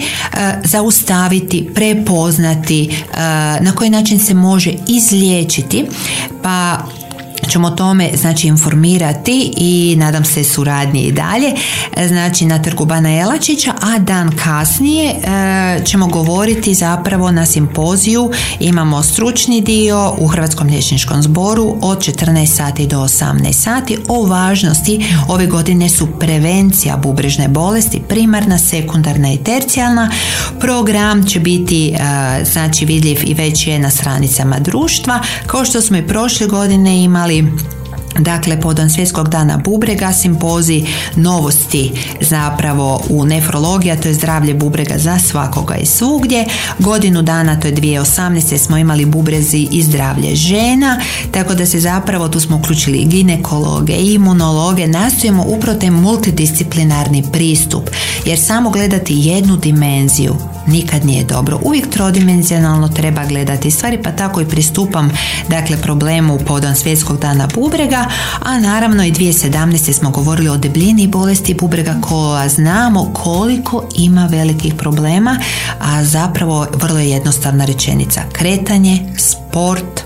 za 0.63 0.81
zaustaviti, 0.89 1.69
prepoznati, 1.75 2.89
e, 2.89 3.17
na 3.61 3.71
koji 3.75 3.89
način 3.89 4.19
se 4.19 4.33
može 4.33 4.73
izliječiti. 4.87 5.85
Pa 6.43 6.77
ćemo 7.47 7.69
tome 7.69 8.09
znači 8.15 8.47
informirati 8.47 9.53
i 9.57 9.95
nadam 9.97 10.25
se 10.25 10.43
suradnji 10.43 11.01
i 11.01 11.11
dalje. 11.11 11.53
Znači 12.07 12.45
na 12.45 12.61
trgu 12.61 12.85
Bana 12.85 13.09
Jelačića 13.09 13.73
a 13.81 13.99
dan 13.99 14.31
kasnije 14.43 15.11
e, 15.11 15.83
ćemo 15.85 16.07
govoriti 16.07 16.73
zapravo 16.73 17.31
na 17.31 17.45
simpoziju. 17.45 18.31
Imamo 18.59 19.03
stručni 19.03 19.61
dio 19.61 20.13
u 20.17 20.27
Hrvatskom 20.27 20.67
liječničkom 20.67 21.21
zboru 21.21 21.77
od 21.81 21.97
14 21.97 22.45
sati 22.45 22.87
do 22.87 22.97
18 22.97 23.53
sati. 23.53 23.97
O 24.07 24.25
važnosti 24.25 25.05
ove 25.27 25.47
godine 25.47 25.89
su 25.89 26.07
prevencija 26.19 26.97
bubrežne 26.97 27.47
bolesti 27.47 28.01
primarna, 28.09 28.57
sekundarna 28.57 29.33
i 29.33 29.37
tercijalna. 29.37 30.11
Program 30.59 31.25
će 31.25 31.39
biti 31.39 31.89
e, 31.89 31.97
znači 32.45 32.85
vidljiv 32.85 33.17
i 33.23 33.33
već 33.33 33.67
je 33.67 33.79
na 33.79 33.89
stranicama 33.89 34.59
društva. 34.59 35.19
Kao 35.47 35.65
što 35.65 35.81
smo 35.81 35.97
i 35.97 36.07
prošle 36.07 36.47
godine 36.47 37.03
imali 37.03 37.28
Dakle, 38.19 38.61
podan 38.61 38.89
svjetskog 38.89 39.29
dana 39.29 39.57
bubrega, 39.57 40.13
simpozi 40.13 40.85
novosti 41.15 41.91
zapravo 42.21 43.01
u 43.09 43.25
nefrologiji, 43.25 43.97
to 44.01 44.07
je 44.07 44.13
zdravlje 44.13 44.53
bubrega 44.53 44.97
za 44.97 45.19
svakoga 45.19 45.75
i 45.75 45.85
svugdje. 45.85 46.45
Godinu 46.79 47.21
dana, 47.21 47.59
to 47.59 47.67
je 47.67 47.75
2018. 47.75 48.57
smo 48.57 48.77
imali 48.77 49.05
bubrezi 49.05 49.67
i 49.71 49.83
zdravlje 49.83 50.35
žena, 50.35 51.01
tako 51.31 51.55
da 51.55 51.65
se 51.65 51.79
zapravo 51.79 52.27
tu 52.27 52.39
smo 52.39 52.57
uključili 52.57 53.05
ginekologe 53.05 53.93
i 53.93 54.13
imunologe, 54.13 54.87
nastojimo 54.87 55.43
upravo 55.47 55.79
taj 55.79 55.91
multidisciplinarni 55.91 57.23
pristup, 57.31 57.89
jer 58.25 58.39
samo 58.39 58.69
gledati 58.69 59.15
jednu 59.17 59.57
dimenziju 59.57 60.35
nikad 60.67 61.05
nije 61.05 61.23
dobro. 61.23 61.59
Uvijek 61.63 61.89
trodimenzionalno 61.89 62.87
treba 62.87 63.25
gledati 63.25 63.71
stvari, 63.71 64.03
pa 64.03 64.11
tako 64.11 64.41
i 64.41 64.45
pristupam 64.45 65.11
dakle 65.49 65.77
problemu 65.77 66.39
podan 66.47 66.75
svjetskog 66.75 67.19
dana 67.19 67.47
bubrega, 67.55 68.05
a 68.39 68.59
naravno 68.59 69.03
i 69.03 69.11
2017. 69.11 69.93
smo 69.93 70.09
govorili 70.09 70.49
o 70.49 70.57
debljini 70.57 71.03
i 71.03 71.07
bolesti 71.07 71.53
bubrega 71.53 71.95
koja 72.01 72.49
znamo 72.49 73.11
koliko 73.13 73.83
ima 73.95 74.25
velikih 74.31 74.73
problema, 74.73 75.37
a 75.79 76.03
zapravo 76.03 76.67
vrlo 76.73 76.99
je 76.99 77.09
jednostavna 77.09 77.65
rečenica. 77.65 78.21
Kretanje, 78.33 79.13
sport 79.17 80.03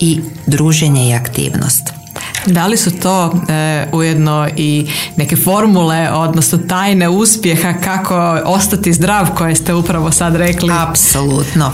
i 0.00 0.20
druženje 0.46 1.08
i 1.08 1.14
aktivnost. 1.14 2.03
Da 2.46 2.66
li 2.66 2.76
su 2.76 2.90
to 2.90 3.32
e, 3.48 3.86
ujedno 3.92 4.48
i 4.56 4.86
neke 5.16 5.36
formule, 5.36 6.10
odnosno 6.10 6.58
tajne 6.58 7.08
uspjeha 7.08 7.72
kako 7.84 8.40
ostati 8.44 8.92
zdrav 8.92 9.26
koje 9.34 9.54
ste 9.54 9.74
upravo 9.74 10.12
sad 10.12 10.36
rekli? 10.36 10.72
Apsolutno. 10.72 11.72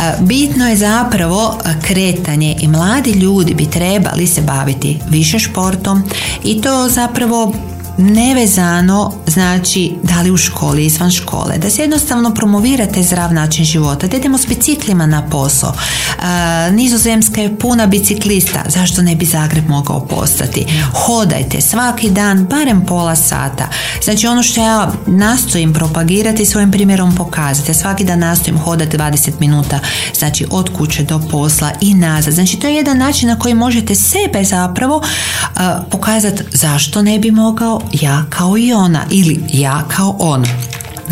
E, 0.00 0.12
bitno 0.20 0.68
je 0.68 0.76
zapravo 0.76 1.58
kretanje 1.82 2.56
i 2.60 2.68
mladi 2.68 3.10
ljudi 3.10 3.54
bi 3.54 3.70
trebali 3.70 4.26
se 4.26 4.40
baviti 4.40 5.00
više 5.08 5.38
športom 5.38 6.02
i 6.44 6.60
to 6.60 6.88
zapravo 6.88 7.54
nevezano 7.98 9.12
znači 9.26 9.92
da 10.02 10.22
li 10.22 10.30
u 10.30 10.36
školi, 10.36 10.86
izvan 10.86 11.10
škole, 11.10 11.58
da 11.58 11.70
se 11.70 11.82
jednostavno 11.82 12.34
promovirate 12.34 13.02
zdrav 13.02 13.34
način 13.34 13.64
života, 13.64 14.06
da 14.06 14.16
idemo 14.16 14.38
s 14.38 14.46
biciklima 14.46 15.06
na 15.06 15.22
posao. 15.30 15.72
E, 15.72 16.72
nizozemska 16.72 17.40
je 17.40 17.58
puna 17.58 17.86
biciklista, 17.86 18.62
zašto 18.68 19.02
ne 19.02 19.16
bi 19.16 19.24
Zagreb 19.26 19.68
mogao 19.68 20.06
postati? 20.06 20.66
Hodajte 20.92 21.60
svaki 21.60 22.10
dan, 22.10 22.44
barem 22.44 22.86
pola 22.86 23.16
sata. 23.16 23.68
Znači 24.04 24.26
ono 24.26 24.42
što 24.42 24.60
ja 24.60 24.92
nastojim 25.06 25.72
propagirati, 25.72 26.46
svojim 26.46 26.70
primjerom 26.70 27.14
pokazati. 27.14 27.74
Svaki 27.74 28.04
dan 28.04 28.18
nastojim 28.18 28.58
hodati 28.58 28.98
20 28.98 29.30
minuta, 29.40 29.78
znači 30.18 30.46
od 30.50 30.70
kuće 30.76 31.02
do 31.02 31.20
posla 31.30 31.70
i 31.80 31.94
nazad. 31.94 32.34
Znači 32.34 32.56
to 32.56 32.66
je 32.66 32.74
jedan 32.74 32.98
način 32.98 33.28
na 33.28 33.38
koji 33.38 33.54
možete 33.54 33.94
sebe 33.94 34.44
zapravo 34.44 34.96
uh, 34.96 35.60
pokazati 35.90 36.42
zašto 36.52 37.02
ne 37.02 37.18
bi 37.18 37.30
mogao 37.30 37.81
ja 37.92 38.24
kao 38.30 38.58
i 38.58 38.72
ona 38.72 39.04
ili 39.10 39.44
ja 39.48 39.84
kao 39.88 40.16
on. 40.18 40.44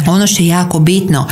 Ono 0.09 0.27
što 0.27 0.43
je 0.43 0.49
jako 0.49 0.79
bitno, 0.79 1.27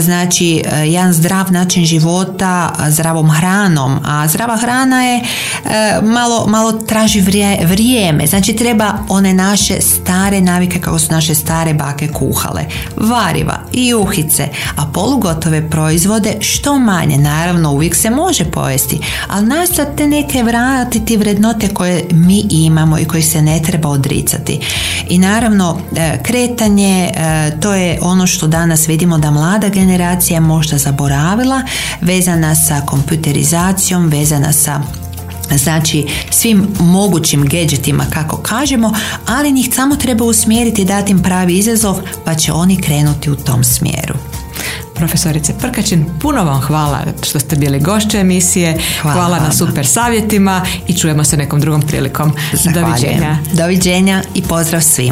znači 0.00 0.62
e, 0.64 0.86
jedan 0.86 1.12
zdrav 1.12 1.52
način 1.52 1.84
života 1.84 2.72
zdravom 2.88 3.30
hranom, 3.30 3.98
a 4.04 4.28
zdrava 4.28 4.56
hrana 4.56 5.02
je 5.02 5.20
e, 5.20 6.00
malo, 6.02 6.46
malo 6.46 6.72
traži 6.72 7.20
vrijeme, 7.64 8.26
znači 8.26 8.56
treba 8.56 8.94
one 9.08 9.34
naše 9.34 9.80
stare 9.80 10.40
navike 10.40 10.80
kako 10.80 10.98
su 10.98 11.12
naše 11.12 11.34
stare 11.34 11.74
bake 11.74 12.08
kuhale, 12.08 12.64
variva 12.96 13.60
i 13.72 13.88
juhice, 13.88 14.48
a 14.76 14.86
polugotove 14.94 15.70
proizvode 15.70 16.36
što 16.40 16.78
manje, 16.78 17.18
naravno 17.18 17.72
uvijek 17.72 17.94
se 17.94 18.10
može 18.10 18.44
pojesti, 18.44 19.00
ali 19.28 19.46
nastojate 19.46 20.06
neke 20.06 20.42
vratiti 20.42 21.16
vrednote 21.16 21.68
koje 21.68 22.04
mi 22.12 22.44
imamo 22.50 22.98
i 22.98 23.04
koji 23.04 23.22
se 23.22 23.42
ne 23.42 23.62
treba 23.62 23.88
odricati. 23.88 24.60
I 25.08 25.18
naravno 25.18 25.78
kretanje, 26.22 27.10
to 27.60 27.74
je 27.74 27.98
što 28.26 28.46
danas 28.46 28.88
vidimo 28.88 29.18
da 29.18 29.30
mlada 29.30 29.68
generacija 29.68 30.40
možda 30.40 30.78
zaboravila, 30.78 31.62
vezana 32.00 32.54
sa 32.54 32.80
kompjuterizacijom, 32.86 34.08
vezana 34.08 34.52
sa 34.52 34.80
znači 35.58 36.06
svim 36.30 36.68
mogućim 36.80 37.48
gadgetima 37.48 38.04
kako 38.12 38.36
kažemo, 38.36 38.94
ali 39.26 39.52
njih 39.52 39.70
samo 39.74 39.96
treba 39.96 40.24
usmjeriti 40.24 40.82
i 40.82 40.84
dati 40.84 41.12
im 41.12 41.22
pravi 41.22 41.58
izazov 41.58 41.96
pa 42.24 42.34
će 42.34 42.52
oni 42.52 42.76
krenuti 42.76 43.30
u 43.30 43.36
tom 43.36 43.64
smjeru. 43.64 44.14
Profesorice 44.94 45.54
Prkačin, 45.58 46.06
puno 46.20 46.44
vam 46.44 46.60
hvala 46.60 46.98
što 47.22 47.40
ste 47.40 47.56
bili 47.56 47.80
gošće 47.80 48.18
emisije. 48.18 48.78
Hvala, 49.02 49.14
hvala 49.14 49.38
na 49.38 49.52
super 49.52 49.86
savjetima 49.86 50.62
i 50.88 50.94
čujemo 50.94 51.24
se 51.24 51.36
nekom 51.36 51.60
drugom 51.60 51.82
prilikom. 51.82 52.32
Zahvaljujem. 52.52 52.84
Doviđenja. 52.84 53.38
Doviđenja 53.52 54.22
i 54.34 54.42
pozdrav 54.42 54.80
svima. 54.80 55.08